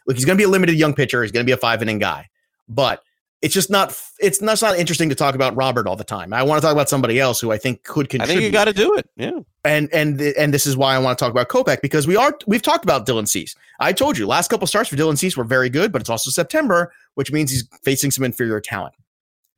[0.07, 1.23] Look, he's going to be a limited young pitcher.
[1.23, 2.29] He's going to be a five inning guy,
[2.69, 3.01] but
[3.43, 6.33] it's just not it's not, it's not interesting to talk about Robert all the time.
[6.33, 8.33] I want to talk about somebody else who I think could contribute.
[8.33, 9.09] I think you got to do it.
[9.17, 9.41] Yeah.
[9.65, 12.37] and and and this is why I want to talk about Kopech because we are
[12.47, 13.55] we've talked about Dylan Cease.
[13.79, 16.31] I told you last couple starts for Dylan Cease were very good, but it's also
[16.31, 18.95] September, which means he's facing some inferior talent.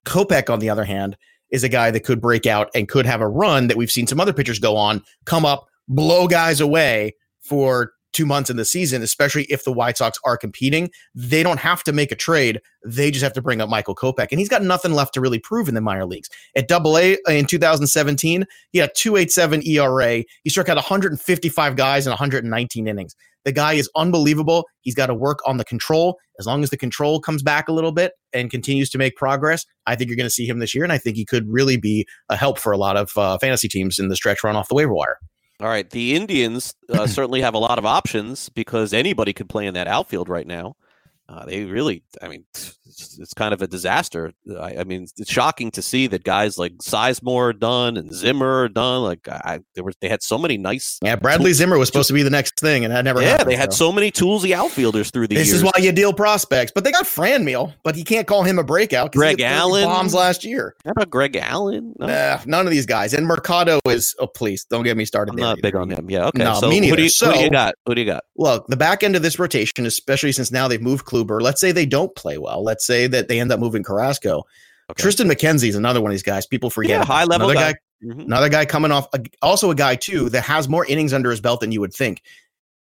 [0.04, 1.16] Kopech, on the other hand,
[1.50, 4.06] is a guy that could break out and could have a run that we've seen
[4.06, 8.64] some other pitchers go on, come up, blow guys away for two months in the
[8.64, 10.90] season, especially if the White Sox are competing.
[11.14, 12.60] They don't have to make a trade.
[12.84, 14.28] They just have to bring up Michael Kopech.
[14.30, 16.28] And he's got nothing left to really prove in the minor leagues.
[16.56, 20.24] At double A in 2017, he had a 287 ERA.
[20.42, 23.14] He struck out 155 guys in 119 innings.
[23.44, 24.66] The guy is unbelievable.
[24.82, 26.18] He's got to work on the control.
[26.38, 29.64] As long as the control comes back a little bit and continues to make progress,
[29.86, 30.84] I think you're going to see him this year.
[30.84, 33.68] And I think he could really be a help for a lot of uh, fantasy
[33.68, 35.18] teams in the stretch run off the waiver wire.
[35.60, 35.88] All right.
[35.88, 39.88] The Indians uh, certainly have a lot of options because anybody could play in that
[39.88, 40.76] outfield right now.
[41.30, 44.32] Uh, they really, I mean, it's, it's kind of a disaster.
[44.58, 48.62] I, I mean, it's shocking to see that guys like Sizemore are done and Zimmer
[48.62, 49.02] are done.
[49.02, 50.98] Like, I, there were, they had so many nice.
[51.02, 53.50] Yeah, Bradley Zimmer was supposed to be the next thing, and that never Yeah, happened.
[53.50, 53.88] they had so.
[53.88, 55.58] so many toolsy outfielders through the This years.
[55.58, 58.64] is why you deal prospects, but they got Franmil, but you can't call him a
[58.64, 59.12] breakout.
[59.14, 59.84] he Greg hit 30 Allen.
[59.84, 60.76] bombs last year.
[60.86, 61.92] How about Greg Allen?
[61.98, 63.12] No, Nah, none of these guys.
[63.12, 64.14] And Mercado is.
[64.18, 65.34] Oh, please don't get me started.
[65.34, 65.60] Not either.
[65.60, 66.08] big on him.
[66.08, 66.28] Yeah.
[66.28, 66.42] Okay.
[66.42, 66.96] No, so me who neither.
[66.96, 67.74] do, you, who do So- you got?
[67.84, 68.24] Who do you got?
[68.38, 71.40] Look, the back end of this rotation, especially since now they've moved Kluber.
[71.40, 72.62] Let's say they don't play well.
[72.62, 74.44] Let's say that they end up moving Carrasco.
[74.90, 75.02] Okay.
[75.02, 76.46] Triston McKenzie is another one of these guys.
[76.46, 76.90] People forget.
[76.90, 77.72] Yeah, high level Another guy.
[77.72, 77.78] guy.
[78.04, 78.24] Mhm.
[78.26, 79.08] Another guy coming off.
[79.42, 82.22] Also, a guy too that has more innings under his belt than you would think.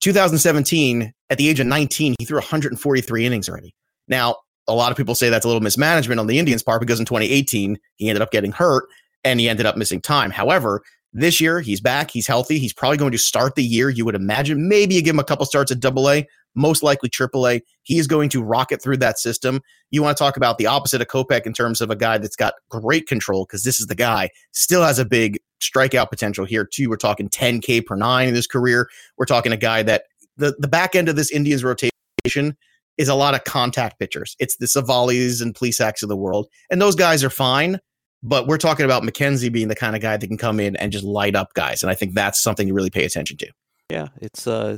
[0.01, 3.73] 2017, at the age of 19, he threw 143 innings already.
[4.07, 6.99] Now, a lot of people say that's a little mismanagement on the Indians' part because
[6.99, 8.85] in 2018 he ended up getting hurt
[9.23, 10.31] and he ended up missing time.
[10.31, 10.81] However,
[11.13, 13.89] this year he's back, he's healthy, he's probably going to start the year.
[13.89, 17.09] You would imagine maybe you give him a couple starts at Double A, most likely
[17.09, 17.61] Triple A.
[17.83, 19.61] He is going to rocket through that system.
[19.91, 22.35] You want to talk about the opposite of Kopech in terms of a guy that's
[22.35, 26.65] got great control because this is the guy still has a big strikeout potential here
[26.65, 26.89] too.
[26.89, 28.89] We're talking 10K per nine in his career.
[29.17, 30.03] We're talking a guy that
[30.37, 32.57] the the back end of this Indians rotation
[32.97, 34.35] is a lot of contact pitchers.
[34.39, 37.79] It's the Civales and Plesacs of the world, and those guys are fine.
[38.23, 40.91] But we're talking about McKenzie being the kind of guy that can come in and
[40.91, 43.47] just light up guys, and I think that's something to really pay attention to.
[43.89, 44.77] Yeah, it's uh,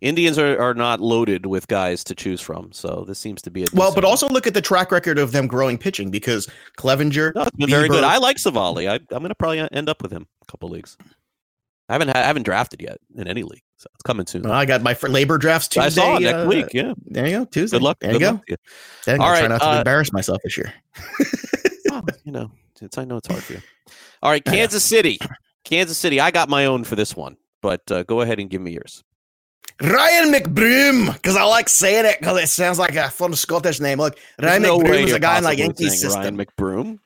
[0.00, 3.64] Indians are, are not loaded with guys to choose from, so this seems to be
[3.64, 7.34] a Well, but also look at the track record of them growing pitching because Clevinger,
[7.34, 8.04] No, very good.
[8.04, 8.88] I like Civale.
[8.88, 10.96] I, I'm going to probably end up with him a couple leagues.
[11.88, 14.42] I haven't ha- I haven't drafted yet in any league, so it's coming soon.
[14.42, 15.86] Well, I got my labor drafts Tuesday.
[15.86, 16.66] I saw it next uh, week.
[16.72, 17.76] Yeah, There you go, Tuesday.
[17.76, 17.98] good luck.
[18.00, 18.32] There good you go.
[18.34, 18.56] luck to you.
[19.04, 20.72] Dang, All I'll try right, not to uh, embarrass myself this year.
[21.92, 22.50] Oh, you know,
[22.82, 23.60] it's, I know it's hard for you.
[24.22, 25.18] All right, Kansas City.
[25.64, 26.20] Kansas City.
[26.20, 29.02] I got my own for this one, but uh, go ahead and give me yours.
[29.82, 33.98] Ryan McBroom, because I like saying it because it sounds like a fun Scottish name.
[33.98, 36.20] Look, Ryan There's no McBroom is a guy in like Yankee system.
[36.20, 36.98] Ryan McBroom.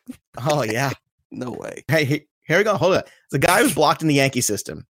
[0.47, 0.91] oh yeah.
[1.31, 1.85] No way.
[1.89, 2.75] Hey, he- here we go.
[2.79, 3.03] Hold on.
[3.33, 4.87] The guy who's blocked in the Yankee system.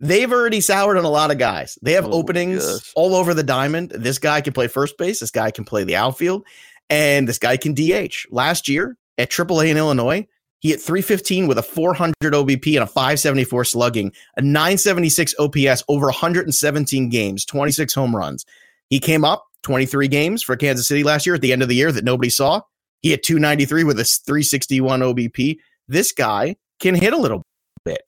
[0.00, 1.78] They've already soured on a lot of guys.
[1.82, 2.92] They have Oh openings gosh.
[2.96, 3.90] all over the diamond.
[3.94, 5.20] This guy can play first base.
[5.20, 6.44] This guy can play the outfield,
[6.90, 8.26] and this guy can DH.
[8.32, 10.26] Last year at AAA in Illinois,
[10.58, 16.06] he hit 315 with a 400 OBP and a 574 slugging, a 976 OPS over
[16.06, 18.44] 117 games, 26 home runs.
[18.88, 21.74] He came up 23 games for Kansas City last year at the end of the
[21.74, 22.60] year that nobody saw.
[23.00, 25.58] He hit 293 with a 361 OBP.
[25.88, 27.42] This guy can hit a little
[27.84, 28.02] bit.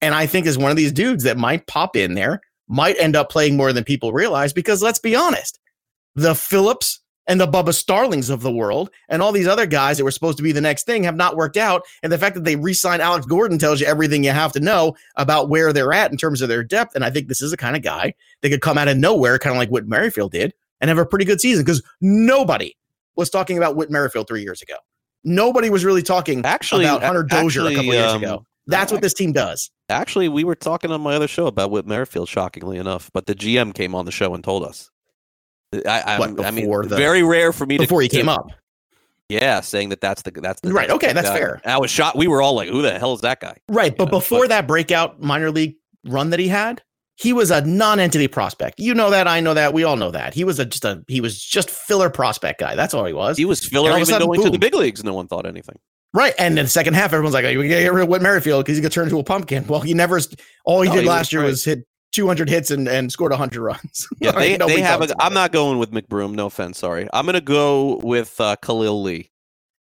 [0.00, 3.14] And I think is one of these dudes that might pop in there, might end
[3.14, 5.60] up playing more than people realize because let's be honest,
[6.16, 10.04] the Phillips and the Bubba Starlings of the world and all these other guys that
[10.04, 11.82] were supposed to be the next thing have not worked out.
[12.02, 14.96] And the fact that they re-signed Alex Gordon tells you everything you have to know
[15.16, 16.94] about where they're at in terms of their depth.
[16.94, 19.38] And I think this is the kind of guy that could come out of nowhere,
[19.38, 22.76] kind of like what Merrifield did, and have a pretty good season because nobody
[23.16, 24.76] was talking about Whit Merrifield three years ago.
[25.24, 28.46] Nobody was really talking Actually, about Hunter Dozier a actually, couple years um, ago.
[28.66, 29.70] That's what this team does.
[29.88, 33.34] Actually, we were talking on my other show about Whit Merrifield, shockingly enough, but the
[33.34, 34.90] GM came on the show and told us.
[35.86, 38.28] I, I, What, I mean, the- very rare for me to Before he to- came
[38.28, 38.46] up.
[39.28, 41.36] Yeah, saying that that's the that's the Right, okay, that's guy.
[41.38, 41.60] fair.
[41.64, 42.16] I was shocked.
[42.16, 43.96] We were all like, "Who the hell is that guy?" Right.
[43.96, 46.82] But know, before but- that breakout minor league run that he had,
[47.16, 48.78] he was a non-entity prospect.
[48.78, 50.34] You know that, I know that, we all know that.
[50.34, 52.74] He was a just a he was just filler prospect guy.
[52.74, 53.38] That's all he was.
[53.38, 55.02] He was filler all of a even sudden, going to the big leagues.
[55.02, 55.76] No one thought anything.
[56.12, 56.34] right.
[56.38, 58.76] And in the second half, everyone's like, we gotta get rid of Whit Merrifield because
[58.76, 59.66] he's gonna turn into a pumpkin.
[59.66, 60.20] Well, he never
[60.66, 61.50] all he No, did he last year great.
[61.50, 64.08] was hit 200 hits and, and scored 100 runs.
[64.20, 65.02] Yeah, they, they have.
[65.02, 66.34] A, I'm not going with McBroom.
[66.34, 66.78] No offense.
[66.78, 67.08] Sorry.
[67.12, 69.30] I'm going to go with uh, Khalil Lee.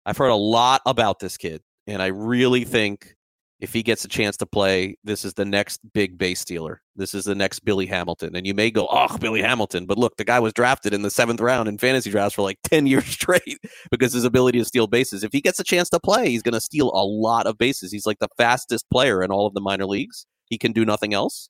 [0.06, 3.16] I've heard a lot about this kid, and I really think
[3.60, 6.82] if he gets a chance to play, this is the next big base stealer.
[6.96, 8.36] This is the next Billy Hamilton.
[8.36, 9.86] And you may go, oh, Billy Hamilton.
[9.86, 12.58] But look, the guy was drafted in the seventh round in fantasy drafts for like
[12.64, 13.60] 10 years straight
[13.92, 15.24] because his ability to steal bases.
[15.24, 17.92] If he gets a chance to play, he's going to steal a lot of bases.
[17.92, 20.26] He's like the fastest player in all of the minor leagues.
[20.46, 21.50] He can do nothing else.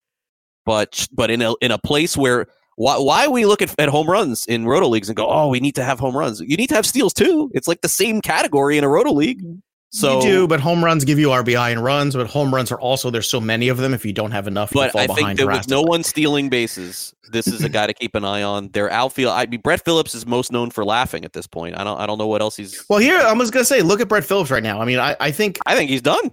[0.65, 4.09] But but in a in a place where why why we look at, at home
[4.09, 6.39] runs in roto leagues and go, oh, we need to have home runs.
[6.41, 7.51] You need to have steals too.
[7.53, 9.43] It's like the same category in a roto league.
[9.43, 9.59] Mm-hmm.
[9.91, 12.15] So you do, but home runs give you RBI and runs.
[12.15, 13.93] But home runs are also there's so many of them.
[13.93, 16.03] If you don't have enough, you But fall I think behind that with no one
[16.03, 18.69] stealing bases, this is a guy to keep an eye on.
[18.69, 19.33] Their outfield.
[19.33, 21.75] I mean, Brett Phillips is most known for laughing at this point.
[21.75, 21.99] I don't.
[21.99, 22.85] I don't know what else he's.
[22.87, 24.79] Well, here I was gonna say, look at Brett Phillips right now.
[24.79, 26.29] I mean, I, I think I think he's done.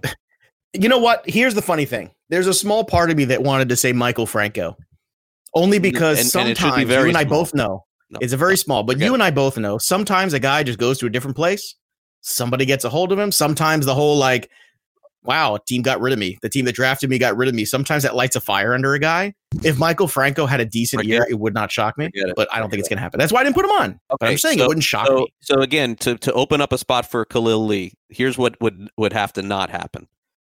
[0.73, 1.23] You know what?
[1.27, 2.11] Here's the funny thing.
[2.29, 4.75] There's a small part of me that wanted to say Maikel Franco,
[5.53, 7.39] only mm, because And- and be sometimes you and I small.
[7.39, 9.77] both know No, it's a very no, small, but forget you and I both know
[9.77, 11.75] sometimes a guy just goes to a different place.
[12.21, 13.31] Somebody gets a hold of him.
[13.31, 14.49] Sometimes the whole like,
[15.23, 16.37] wow, a team got rid of me.
[16.41, 17.63] The team that drafted me got rid of me.
[17.65, 19.33] Sometimes that lights a fire under a guy.
[19.63, 21.31] If Maikel Franco had a decent year, it.
[21.31, 22.09] it would not shock me.
[22.35, 23.19] But I don't think it's going to happen.
[23.19, 23.99] That's why I didn't put him on.
[24.09, 25.33] but I'm saying so- it wouldn't shock So, me.
[25.41, 29.13] so again, to to open up a spot for Khalil Lee, here's what would would
[29.13, 30.07] have to not happen.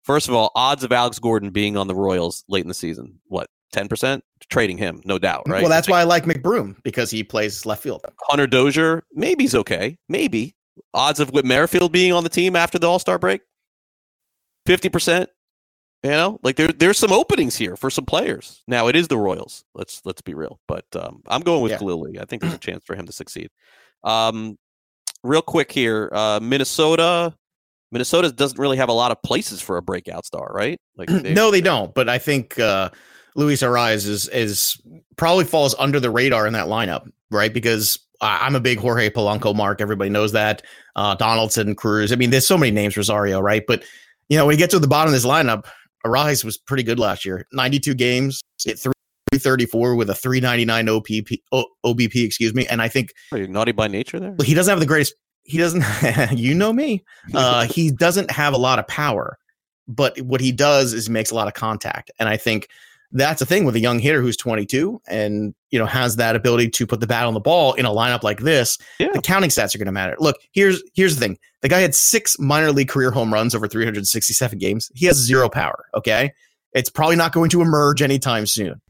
[0.04, 3.20] First of all, odds of Alex Gordon being on the Royals late in the season,
[3.26, 4.24] what ten percent?
[4.50, 5.62] Trading him, no doubt, right?
[5.62, 8.04] Well, that's why I like McBroom because he plays left field.
[8.22, 9.96] Hunter Dozier, maybe he's okay.
[10.08, 10.56] Maybe.
[10.94, 13.42] Odds of Whit Merrifield being on the team after the All Star break,
[14.66, 15.30] fifty percent.
[16.02, 18.62] You know, like there there's some openings here for some players.
[18.66, 19.64] Now it is the Royals.
[19.74, 20.58] Let's let's be real.
[20.66, 21.78] But um, I'm going with Yeah.
[21.78, 22.18] Khalil Lee.
[22.18, 23.50] I think there's a chance for him to succeed.
[24.02, 24.58] Um,
[25.22, 27.34] real quick here, uh, Minnesota.
[27.92, 30.80] Minnesota doesn't really have a lot of places for a breakout star, right?
[30.96, 31.94] Like no, they don't.
[31.94, 32.90] But I think uh,
[33.36, 34.80] Luis Arraez is is
[35.16, 37.52] probably falls under the radar in that lineup, right?
[37.52, 39.80] Because I'm a big Jorge Polanco mark.
[39.80, 40.62] Everybody knows that.
[40.96, 42.12] Uh, Donaldson, Cruz.
[42.12, 42.96] I mean, there's so many names.
[42.96, 43.62] Rosario, right?
[43.66, 43.84] But
[44.28, 45.66] you know, when you get to the bottom of this lineup,
[46.06, 47.46] Arraez was pretty good last year.
[47.52, 52.66] 92 games, hit 334 with a 399 OPP, O- OBP, excuse me.
[52.68, 54.34] And I think Are you naughty by nature there.
[54.44, 55.14] he doesn't have the greatest.
[55.44, 55.84] He doesn't.
[56.32, 57.04] you know me.
[57.34, 59.38] Uh, he doesn't have a lot of power,
[59.88, 62.10] but what he does is he makes a lot of contact.
[62.18, 62.68] And I think
[63.12, 66.70] that's a thing with a young hitter who's 22 and you know has that ability
[66.70, 68.78] to put the bat on the ball in a lineup like this.
[68.98, 69.10] Yeah.
[69.12, 70.16] The counting stats are going to matter.
[70.18, 73.68] Look, here's here's the thing: the guy had six minor league career home runs over
[73.68, 74.90] 367 games.
[74.94, 75.86] He has zero power.
[75.94, 76.32] Okay,
[76.72, 78.80] it's probably not going to emerge anytime soon.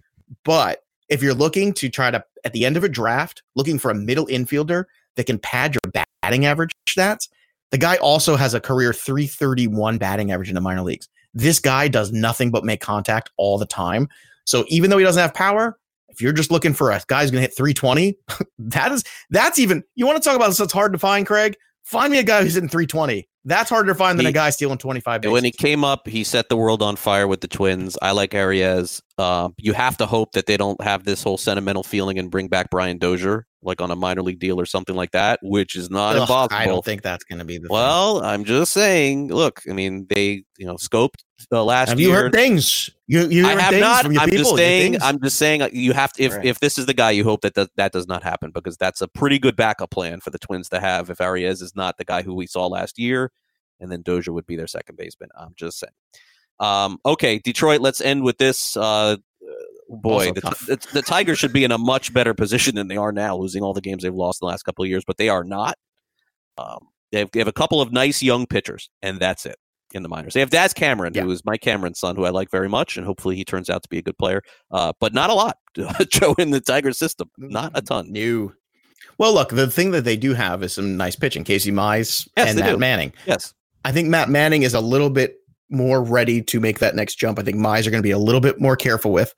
[0.44, 3.90] But if you're looking to try to at the end of a draft, looking for
[3.90, 4.84] a middle infielder
[5.16, 5.92] that can pad your
[6.22, 7.28] batting average stats,
[7.70, 11.08] the guy also has a career 331 batting average in the minor leagues.
[11.34, 14.08] This guy does nothing but make contact all the time.
[14.44, 17.30] So even though he doesn't have power, if you're just looking for a guy who's
[17.30, 18.16] going to hit 320,
[18.58, 21.56] that is that's even you want to talk about this that's hard to find, Craig.
[21.84, 23.28] Find me a guy who's hitting 320.
[23.44, 25.32] That's harder to find than He- a guy stealing 25 bases.
[25.32, 27.98] When he came up, he set the world on fire with the Twins.
[28.00, 29.02] I like Arraez.
[29.18, 32.48] Uh, you have to hope that they don't have this whole sentimental feeling and bring
[32.48, 35.90] back Brian Dozier, like on a minor league deal or something like that, which is
[35.90, 36.56] not Ugh, impossible.
[36.56, 37.68] I don't think that's going to be the.
[37.68, 37.72] thing.
[37.72, 39.28] Well, I'm just saying.
[39.28, 42.08] Look, I mean, they you know scoped uh, last have year.
[42.08, 42.88] you heard things?
[43.06, 44.02] You you I heard have things not.
[44.04, 44.44] from your I'm people?
[44.44, 45.02] just saying.
[45.02, 45.60] I'm just saying.
[45.62, 46.22] uh, You have to.
[46.22, 46.46] If Right.
[46.46, 49.08] if this is the guy, you hope that that does not happen because that's a
[49.08, 51.10] pretty good backup plan for the Twins to have.
[51.10, 53.30] If Arraez is not the guy who we saw last year,
[53.78, 55.28] and then Dozier would be their second baseman.
[55.38, 55.92] I'm just saying.
[56.62, 57.80] Um, okay, Detroit.
[57.80, 58.76] Let's end with this.
[58.76, 59.16] Uh,
[59.88, 60.64] boy, the, tough.
[60.66, 63.62] the, the Tigers should be in a much better position than they are now, losing
[63.62, 65.76] all the games they've lost in the last couple of years, but they are not.
[66.58, 66.78] Um,
[67.10, 69.56] they, have, they have a couple of nice young pitchers, and that's it
[69.92, 70.32] in the minors.
[70.34, 71.22] They have Daz Cameron, Yeah.
[71.24, 73.82] who is Mike Cameron's son, who I like very much, and hopefully he turns out
[73.82, 74.40] to be a good player.
[74.70, 75.58] Uh, but not a lot,
[76.08, 77.28] Joe, in the Tiger system.
[77.36, 78.10] Not a ton.
[78.10, 78.54] new.
[79.18, 81.44] Well, look, the thing that they do have is some nice pitching.
[81.44, 82.78] Casey Mize Yes, and Matt do.
[82.78, 83.12] Manning.
[83.26, 83.52] Yes.
[83.84, 85.36] I think Matt Manning is a little bit
[85.72, 87.38] more ready to make that next jump.
[87.38, 89.34] I think Mize are going to be a little bit more careful with.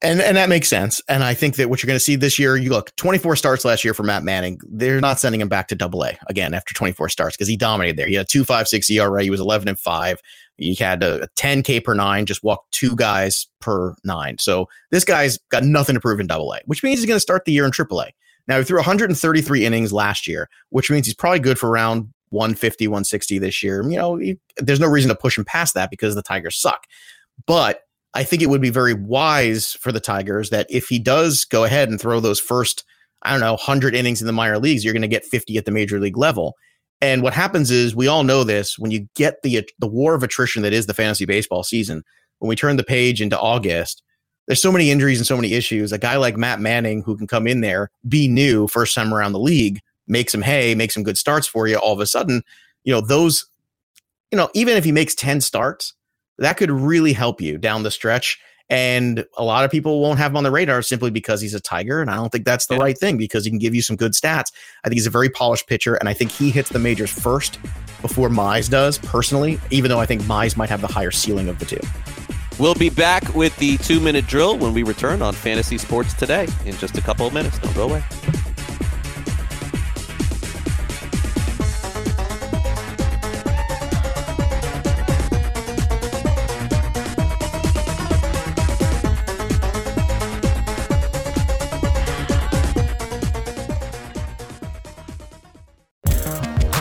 [0.00, 1.02] And and that makes sense.
[1.08, 3.64] And I think that what you're going to see this year, you look, 24 starts
[3.64, 4.60] last year for Matt Manning.
[4.68, 7.96] They're not sending him back to double A again after 24 starts because he dominated
[7.96, 8.06] there.
[8.06, 9.22] He had a 2.56 ERA.
[9.24, 10.20] He was 11 and 5.
[10.56, 14.38] He had a, a 10 K per nine, just walked two guys per nine.
[14.38, 17.20] So this guy's got nothing to prove in double A, which means he's going to
[17.20, 18.12] start the year in triple A.
[18.46, 22.88] Now, he threw 133 innings last year, which means he's probably good for around 150,
[22.88, 23.82] 160 this year.
[23.88, 26.84] You know, he, there's no reason to push him past that because the Tigers suck.
[27.46, 27.82] But
[28.14, 31.64] I think it would be very wise for the Tigers that if he does go
[31.64, 32.84] ahead and throw those first,
[33.22, 35.64] I don't know, 100 innings in the minor leagues, you're going to get 50 at
[35.64, 36.54] the major league level.
[37.00, 40.22] And what happens is we all know this when you get the the war of
[40.22, 42.02] attrition that is the fantasy baseball season.
[42.38, 44.02] When we turn the page into August,
[44.46, 45.92] there's so many injuries and so many issues.
[45.92, 49.32] A guy like Matt Manning who can come in there, be new first time around
[49.32, 51.76] the league, make some hay, make some good starts for you.
[51.76, 52.42] All of a sudden,
[52.84, 53.46] you know those,
[54.30, 55.94] you know, even if he makes 10 starts,
[56.38, 58.38] that could really help you down the stretch.
[58.70, 61.60] And a lot of people won't have him on the radar simply because he's a
[61.60, 62.02] Tiger.
[62.02, 62.82] And I don't think that's the Yeah.
[62.82, 64.52] right thing because he can give you some good stats.
[64.84, 65.94] I think he's a very polished pitcher.
[65.94, 67.58] And I think he hits the majors first
[68.02, 71.58] before Mize does, personally, even though I think Mize might have the higher ceiling of
[71.58, 71.80] the two.
[72.58, 76.46] We'll be back with the two minute drill when we return on Fantasy Sports Today
[76.66, 77.58] in just a couple of minutes.
[77.58, 78.04] Don't go away.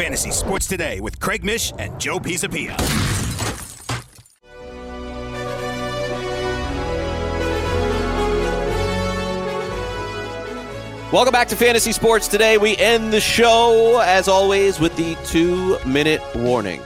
[0.00, 2.74] Fantasy Sports Today with Craig Mish and Joe Pisapia.
[11.12, 12.56] Welcome back to Fantasy Sports Today.
[12.56, 16.80] We end the show, as always, with the two minute warning.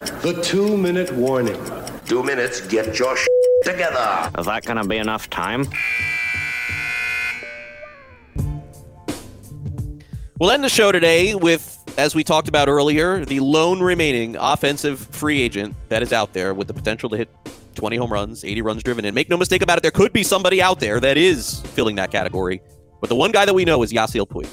[0.00, 1.64] The two minute warning.
[2.04, 3.28] Two minutes, get your sh-
[3.62, 4.28] together.
[4.36, 5.68] Is that gonna be enough time?
[10.40, 14.98] We'll end the show today with, as we talked about earlier, the lone remaining offensive
[14.98, 17.28] free agent that is out there with the potential to hit
[17.74, 19.12] 20 home runs, 80 runs driven in.
[19.12, 22.10] Make no mistake about it, there could be somebody out there that is filling that
[22.10, 22.62] category.
[23.02, 24.48] But the one guy that we know is Yasiel Puig.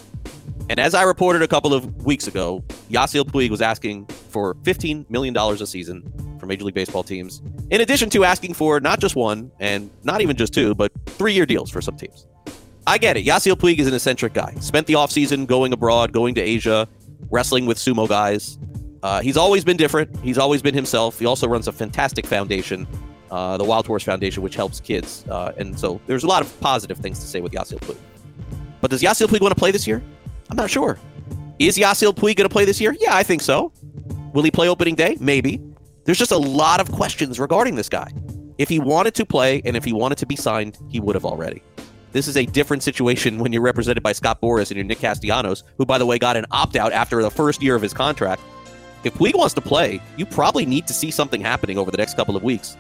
[0.70, 5.10] And as I reported a couple of weeks ago, Yasiel Puig was asking for $15
[5.10, 6.04] million a season
[6.38, 10.20] for Major League Baseball teams, in addition to asking for not just one and not
[10.20, 12.28] even just two, but three year deals for some teams.
[12.88, 13.26] I get it.
[13.26, 14.54] Yasiel Puig is an eccentric guy.
[14.62, 16.88] Spent the offseason going abroad, going to Asia,
[17.30, 18.58] wrestling with sumo guys.
[19.04, 20.18] Uh, he's always been different.
[20.24, 21.20] He's always been himself.
[21.20, 22.88] He also runs a fantastic foundation,
[23.30, 25.26] uh, the Wild Horse Foundation, which helps kids.
[25.30, 27.98] Uh, and so there's a lot of positive things to say with Yasiel Puig.
[28.80, 30.02] But does Yasiel Puig want to play this year?
[30.50, 30.98] I'm not sure.
[31.60, 32.96] Is Yasiel Puig going to play this year?
[33.02, 33.74] Yeah, I think so.
[34.34, 35.18] Will he play opening day?
[35.20, 35.62] Maybe.
[36.06, 38.10] There's just a lot of questions regarding this guy.
[38.58, 41.26] If he wanted to play and if he wanted to be signed, he would have
[41.26, 41.62] already.
[42.14, 45.64] This is a different situation when you're represented by Scott Boras and you're Nick Castellanos,
[45.78, 48.42] who, by the way, got an opt out after the first year of his contract.
[49.04, 52.16] If Puig wants to play, you probably need to see something happening over the next
[52.16, 52.78] couple of weeks.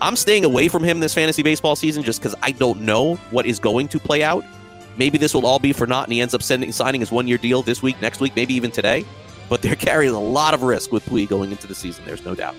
[0.00, 3.44] I'm staying away from him this fantasy baseball season just because I don't know what
[3.44, 4.44] is going to play out.
[4.96, 7.28] Maybe this will all be for naught and he ends up sending, signing his one
[7.28, 9.04] year deal this week, next week, maybe even today.
[9.48, 12.34] But they're carrying a lot of risk with Puig going into the season, there's no
[12.34, 12.54] doubt.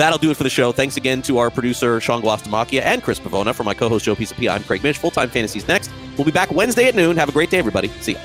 [0.00, 0.72] That'll do it for the show.
[0.72, 3.54] Thanks again to our producer, Sean Guastamakia, and Chris Pavona.
[3.54, 4.96] For my co host, Joe Pisapia, I'm Craig Mish.
[4.96, 5.90] Full time fantasies next.
[6.16, 7.18] We'll be back Wednesday at noon.
[7.18, 7.88] Have a great day, everybody.
[8.00, 8.18] See ya.